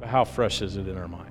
But 0.00 0.08
how 0.08 0.24
fresh 0.24 0.62
is 0.62 0.76
it 0.76 0.88
in 0.88 0.96
our 0.96 1.08
mind? 1.08 1.23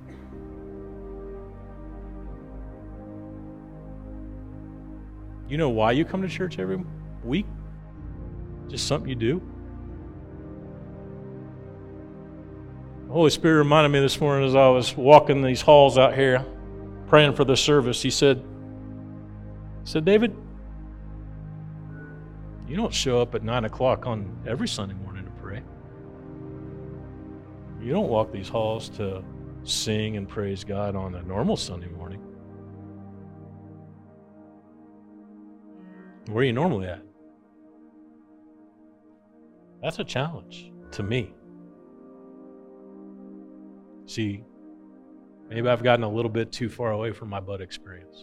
You 5.54 5.58
know 5.58 5.68
why 5.68 5.92
you 5.92 6.04
come 6.04 6.20
to 6.22 6.28
church 6.28 6.58
every 6.58 6.82
week? 7.22 7.46
Just 8.66 8.88
something 8.88 9.08
you 9.08 9.14
do? 9.14 9.40
The 13.06 13.12
Holy 13.12 13.30
Spirit 13.30 13.58
reminded 13.58 13.90
me 13.90 14.00
this 14.00 14.20
morning 14.20 14.48
as 14.48 14.56
I 14.56 14.66
was 14.66 14.96
walking 14.96 15.42
these 15.42 15.60
halls 15.60 15.96
out 15.96 16.16
here 16.16 16.44
praying 17.06 17.34
for 17.34 17.44
the 17.44 17.56
service. 17.56 18.02
He 18.02 18.10
said, 18.10 18.38
he 18.38 19.88
said, 19.88 20.04
David, 20.04 20.36
you 22.66 22.74
don't 22.74 22.92
show 22.92 23.20
up 23.20 23.36
at 23.36 23.44
9 23.44 23.64
o'clock 23.64 24.08
on 24.08 24.36
every 24.48 24.66
Sunday 24.66 24.96
morning 24.96 25.24
to 25.24 25.30
pray. 25.40 25.62
You 27.80 27.92
don't 27.92 28.08
walk 28.08 28.32
these 28.32 28.48
halls 28.48 28.88
to 28.96 29.22
sing 29.62 30.16
and 30.16 30.28
praise 30.28 30.64
God 30.64 30.96
on 30.96 31.14
a 31.14 31.22
normal 31.22 31.56
Sunday 31.56 31.90
morning. 31.90 32.13
Where 36.26 36.42
are 36.42 36.44
you 36.44 36.52
normally 36.52 36.86
at? 36.86 37.02
That's 39.82 39.98
a 39.98 40.04
challenge 40.04 40.72
to 40.92 41.02
me. 41.02 41.34
See, 44.06 44.42
maybe 45.48 45.68
I've 45.68 45.82
gotten 45.82 46.04
a 46.04 46.08
little 46.08 46.30
bit 46.30 46.52
too 46.52 46.68
far 46.68 46.92
away 46.92 47.12
from 47.12 47.28
my 47.28 47.40
but 47.40 47.60
experience. 47.60 48.22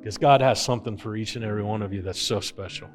Because 0.00 0.18
God 0.18 0.40
has 0.40 0.60
something 0.60 0.96
for 0.96 1.14
each 1.14 1.36
and 1.36 1.44
every 1.44 1.62
one 1.62 1.80
of 1.82 1.92
you 1.92 2.02
that's 2.02 2.20
so 2.20 2.40
special. 2.40 2.88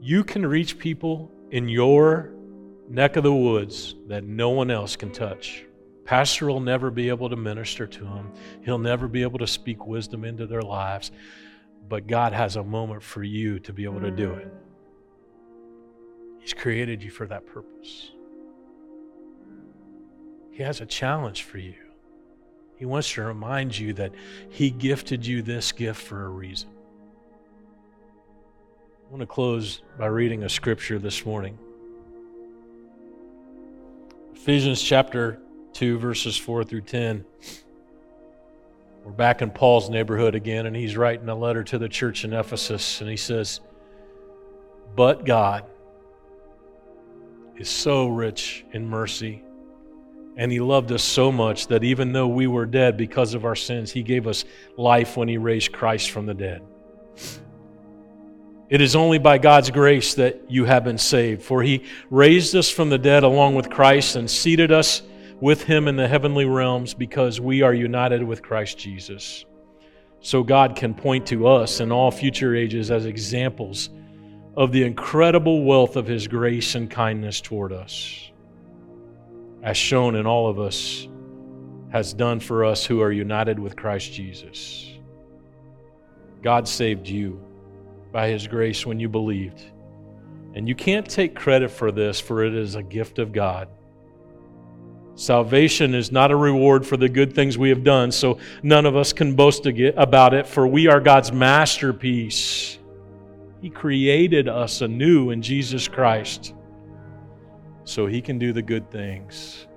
You 0.00 0.22
can 0.22 0.46
reach 0.46 0.78
people 0.78 1.32
in 1.50 1.68
your 1.68 2.32
neck 2.88 3.16
of 3.16 3.24
the 3.24 3.34
woods 3.34 3.96
that 4.06 4.22
no 4.22 4.50
one 4.50 4.70
else 4.70 4.94
can 4.94 5.10
touch. 5.10 5.64
Pastor 6.04 6.46
will 6.46 6.60
never 6.60 6.90
be 6.90 7.08
able 7.08 7.30
to 7.30 7.36
minister 7.36 7.86
to 7.86 8.04
them, 8.04 8.32
he'll 8.62 8.78
never 8.78 9.08
be 9.08 9.22
able 9.22 9.38
to 9.38 9.46
speak 9.46 9.86
wisdom 9.86 10.24
into 10.24 10.46
their 10.46 10.62
lives. 10.62 11.10
But 11.86 12.06
God 12.06 12.32
has 12.32 12.56
a 12.56 12.64
moment 12.64 13.02
for 13.02 13.22
you 13.22 13.58
to 13.60 13.72
be 13.72 13.84
able 13.84 14.00
to 14.00 14.10
do 14.10 14.32
it. 14.32 14.52
He's 16.38 16.54
created 16.54 17.02
you 17.02 17.10
for 17.10 17.26
that 17.26 17.46
purpose. 17.46 18.10
He 20.50 20.62
has 20.62 20.80
a 20.80 20.86
challenge 20.86 21.42
for 21.42 21.58
you. 21.58 21.74
He 22.76 22.86
wants 22.86 23.12
to 23.12 23.22
remind 23.22 23.76
you 23.78 23.92
that 23.94 24.12
He 24.50 24.70
gifted 24.70 25.26
you 25.26 25.42
this 25.42 25.72
gift 25.72 26.00
for 26.00 26.24
a 26.24 26.28
reason. 26.28 26.70
I 29.06 29.10
want 29.10 29.20
to 29.20 29.26
close 29.26 29.82
by 29.98 30.06
reading 30.06 30.44
a 30.44 30.48
scripture 30.48 30.98
this 30.98 31.24
morning. 31.26 31.58
Ephesians 34.34 34.82
chapter 34.82 35.40
2, 35.74 35.98
verses 35.98 36.36
4 36.36 36.64
through 36.64 36.82
10. 36.82 37.24
We're 39.04 39.12
back 39.12 39.42
in 39.42 39.50
Paul's 39.50 39.90
neighborhood 39.90 40.34
again, 40.34 40.66
and 40.66 40.74
he's 40.74 40.96
writing 40.96 41.28
a 41.28 41.34
letter 41.34 41.64
to 41.64 41.78
the 41.78 41.88
church 41.88 42.24
in 42.24 42.32
Ephesus, 42.32 43.00
and 43.00 43.10
he 43.10 43.16
says, 43.16 43.60
But 44.94 45.24
God 45.26 45.64
is 47.56 47.68
so 47.68 48.06
rich 48.06 48.64
in 48.72 48.88
mercy, 48.88 49.42
and 50.36 50.50
he 50.50 50.60
loved 50.60 50.92
us 50.92 51.02
so 51.02 51.32
much 51.32 51.66
that 51.66 51.82
even 51.82 52.12
though 52.12 52.28
we 52.28 52.46
were 52.46 52.66
dead 52.66 52.96
because 52.96 53.34
of 53.34 53.44
our 53.44 53.56
sins, 53.56 53.90
he 53.90 54.02
gave 54.02 54.28
us 54.28 54.44
life 54.76 55.16
when 55.16 55.28
he 55.28 55.38
raised 55.38 55.72
Christ 55.72 56.10
from 56.10 56.24
the 56.24 56.34
dead. 56.34 56.62
It 58.70 58.80
is 58.80 58.96
only 58.96 59.18
by 59.18 59.38
God's 59.38 59.70
grace 59.70 60.14
that 60.14 60.40
you 60.48 60.64
have 60.66 60.84
been 60.84 60.98
saved, 60.98 61.42
for 61.42 61.62
he 61.62 61.84
raised 62.10 62.54
us 62.54 62.70
from 62.70 62.90
the 62.90 62.98
dead 62.98 63.24
along 63.24 63.56
with 63.56 63.70
Christ 63.70 64.16
and 64.16 64.30
seated 64.30 64.70
us 64.70 65.02
with 65.44 65.62
him 65.62 65.88
in 65.88 65.96
the 65.96 66.08
heavenly 66.08 66.46
realms 66.46 66.94
because 66.94 67.38
we 67.38 67.60
are 67.60 67.74
united 67.74 68.22
with 68.22 68.42
Christ 68.42 68.78
Jesus. 68.78 69.44
So 70.20 70.42
God 70.42 70.74
can 70.74 70.94
point 70.94 71.26
to 71.26 71.46
us 71.46 71.80
in 71.80 71.92
all 71.92 72.10
future 72.10 72.56
ages 72.56 72.90
as 72.90 73.04
examples 73.04 73.90
of 74.56 74.72
the 74.72 74.84
incredible 74.84 75.62
wealth 75.64 75.96
of 75.96 76.06
his 76.06 76.26
grace 76.26 76.76
and 76.76 76.90
kindness 76.90 77.42
toward 77.42 77.74
us, 77.74 78.30
as 79.62 79.76
shown 79.76 80.14
in 80.14 80.24
all 80.24 80.48
of 80.48 80.58
us, 80.58 81.08
has 81.92 82.14
done 82.14 82.40
for 82.40 82.64
us 82.64 82.86
who 82.86 83.02
are 83.02 83.12
united 83.12 83.58
with 83.58 83.76
Christ 83.76 84.14
Jesus. 84.14 84.90
God 86.40 86.66
saved 86.66 87.06
you 87.06 87.38
by 88.12 88.28
his 88.28 88.48
grace 88.48 88.86
when 88.86 88.98
you 88.98 89.10
believed. 89.10 89.62
And 90.54 90.66
you 90.66 90.74
can't 90.74 91.06
take 91.06 91.36
credit 91.36 91.70
for 91.70 91.92
this, 91.92 92.18
for 92.18 92.44
it 92.44 92.54
is 92.54 92.76
a 92.76 92.82
gift 92.82 93.18
of 93.18 93.30
God. 93.30 93.68
Salvation 95.16 95.94
is 95.94 96.10
not 96.10 96.32
a 96.32 96.36
reward 96.36 96.84
for 96.84 96.96
the 96.96 97.08
good 97.08 97.34
things 97.34 97.56
we 97.56 97.68
have 97.68 97.84
done, 97.84 98.10
so 98.10 98.38
none 98.62 98.84
of 98.84 98.96
us 98.96 99.12
can 99.12 99.36
boast 99.36 99.66
about 99.66 100.34
it, 100.34 100.46
for 100.46 100.66
we 100.66 100.88
are 100.88 101.00
God's 101.00 101.30
masterpiece. 101.30 102.78
He 103.60 103.70
created 103.70 104.48
us 104.48 104.80
anew 104.80 105.30
in 105.30 105.40
Jesus 105.40 105.86
Christ 105.86 106.54
so 107.84 108.06
He 108.06 108.20
can 108.20 108.38
do 108.38 108.52
the 108.52 108.62
good 108.62 108.90
things 108.90 109.68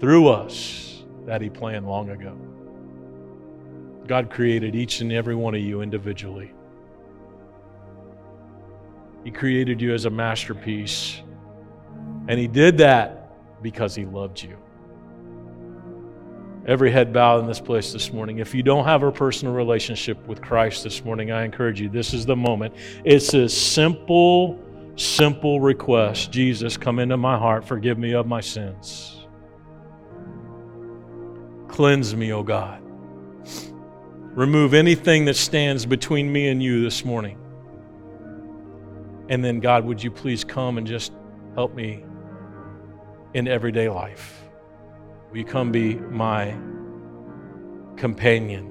through 0.00 0.28
us 0.28 1.04
that 1.24 1.40
He 1.40 1.48
planned 1.48 1.86
long 1.86 2.10
ago. 2.10 2.36
God 4.08 4.28
created 4.28 4.74
each 4.74 5.02
and 5.02 5.12
every 5.12 5.36
one 5.36 5.54
of 5.54 5.60
you 5.60 5.82
individually. 5.82 6.52
He 9.22 9.30
created 9.30 9.80
you 9.80 9.94
as 9.94 10.04
a 10.06 10.10
masterpiece, 10.10 11.22
and 12.26 12.40
He 12.40 12.48
did 12.48 12.78
that 12.78 13.19
because 13.62 13.94
He 13.94 14.04
loved 14.04 14.42
you. 14.42 14.56
Every 16.66 16.90
head 16.90 17.12
bowed 17.12 17.40
in 17.40 17.46
this 17.46 17.60
place 17.60 17.92
this 17.92 18.12
morning. 18.12 18.38
If 18.38 18.54
you 18.54 18.62
don't 18.62 18.84
have 18.84 19.02
a 19.02 19.10
personal 19.10 19.54
relationship 19.54 20.24
with 20.26 20.42
Christ 20.42 20.84
this 20.84 21.04
morning, 21.04 21.32
I 21.32 21.44
encourage 21.44 21.80
you, 21.80 21.88
this 21.88 22.12
is 22.12 22.26
the 22.26 22.36
moment. 22.36 22.74
It's 23.04 23.32
a 23.32 23.48
simple, 23.48 24.58
simple 24.96 25.60
request 25.60 26.30
Jesus, 26.30 26.76
come 26.76 26.98
into 26.98 27.16
my 27.16 27.38
heart, 27.38 27.64
forgive 27.64 27.98
me 27.98 28.14
of 28.14 28.26
my 28.26 28.40
sins. 28.40 29.26
Cleanse 31.66 32.14
me, 32.14 32.32
O 32.32 32.42
God. 32.42 32.82
Remove 34.34 34.74
anything 34.74 35.24
that 35.24 35.36
stands 35.36 35.86
between 35.86 36.30
me 36.30 36.48
and 36.48 36.62
you 36.62 36.82
this 36.82 37.04
morning. 37.04 37.38
And 39.28 39.44
then, 39.44 39.60
God, 39.60 39.84
would 39.84 40.02
you 40.02 40.10
please 40.10 40.44
come 40.44 40.78
and 40.78 40.86
just 40.86 41.12
help 41.54 41.74
me 41.74 42.04
in 43.34 43.46
everyday 43.46 43.88
life. 43.88 44.42
Will 45.30 45.38
you 45.38 45.44
come 45.44 45.70
be 45.70 45.94
my 45.94 46.56
companion? 47.96 48.66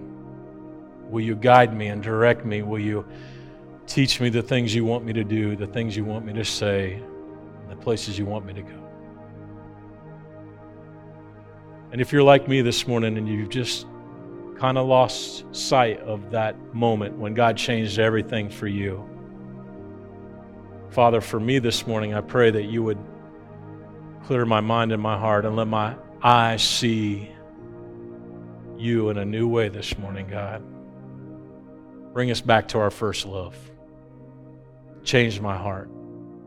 Will 1.10 1.22
you 1.22 1.36
guide 1.36 1.76
me 1.76 1.88
and 1.88 2.03
direct 2.03 2.45
me? 2.45 2.62
Will 2.62 2.80
you 2.80 3.05
teach 3.88 4.20
me 4.20 4.30
the 4.30 4.41
things 4.41 4.76
you 4.76 4.86
want 4.86 5.05
me 5.05 5.14
to 5.14 5.24
do, 5.24 5.55
the 5.55 5.68
things 5.68 5.95
you 5.95 6.03
want 6.03 6.26
me 6.26 6.34
to 6.34 6.43
say, 6.43 7.01
the 7.70 7.76
places 7.76 8.20
you 8.20 8.26
want 8.26 8.45
me 8.45 8.53
to 8.53 8.62
go? 8.62 8.89
And 11.91 12.01
if 12.01 12.12
you're 12.12 12.24
like 12.24 12.47
me 12.47 12.62
this 12.62 12.88
morning 12.88 13.18
and 13.18 13.28
you've 13.28 13.49
just 13.49 13.88
kind 14.60 14.78
of 14.78 14.86
lost 14.86 15.45
sight 15.55 15.99
of 16.01 16.32
that 16.32 16.55
moment 16.74 17.18
when 17.18 17.34
God 17.34 17.57
changed 17.57 17.97
everything 17.97 18.49
for 18.49 18.68
you, 18.68 19.07
Father, 20.89 21.22
for 21.22 21.39
me 21.39 21.60
this 21.60 21.88
morning, 21.88 22.14
I 22.14 22.22
pray 22.22 22.51
that 22.51 22.64
you 22.64 22.84
would 22.84 22.97
clear 24.26 24.45
my 24.45 24.61
mind 24.61 24.91
and 24.91 25.01
my 25.01 25.17
heart 25.17 25.45
and 25.45 25.55
let 25.55 25.67
my 25.67 25.95
eyes 26.22 26.61
see 26.61 27.30
you 28.78 29.09
in 29.09 29.17
a 29.17 29.26
new 29.26 29.47
way 29.47 29.70
this 29.70 29.97
morning, 29.97 30.28
God. 30.28 30.63
Bring 32.13 32.32
us 32.32 32.41
back 32.41 32.67
to 32.70 32.80
our 32.80 32.91
first 32.91 33.26
love. 33.26 33.55
Change 35.03 35.39
my 35.39 35.57
heart. 35.57 35.89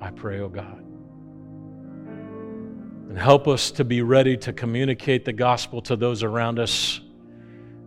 I 0.00 0.10
pray, 0.10 0.40
oh 0.40 0.48
God. 0.48 0.78
And 3.08 3.18
help 3.18 3.46
us 3.46 3.70
to 3.72 3.84
be 3.84 4.02
ready 4.02 4.36
to 4.38 4.52
communicate 4.52 5.24
the 5.24 5.32
gospel 5.32 5.82
to 5.82 5.96
those 5.96 6.22
around 6.22 6.58
us 6.58 7.00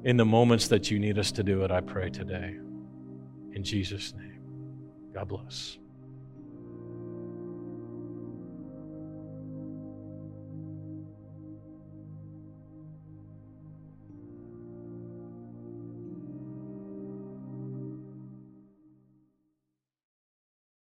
in 0.04 0.18
the 0.18 0.26
moments 0.26 0.68
that 0.68 0.92
you 0.92 1.00
need 1.00 1.18
us 1.18 1.32
to 1.34 1.44
do 1.44 1.64
it, 1.64 1.72
I 1.72 1.82
pray 1.82 2.12
today. 2.12 2.56
In 3.54 3.64
Jesus' 3.64 4.14
name, 4.14 4.40
God 5.14 5.28
bless. 5.28 5.80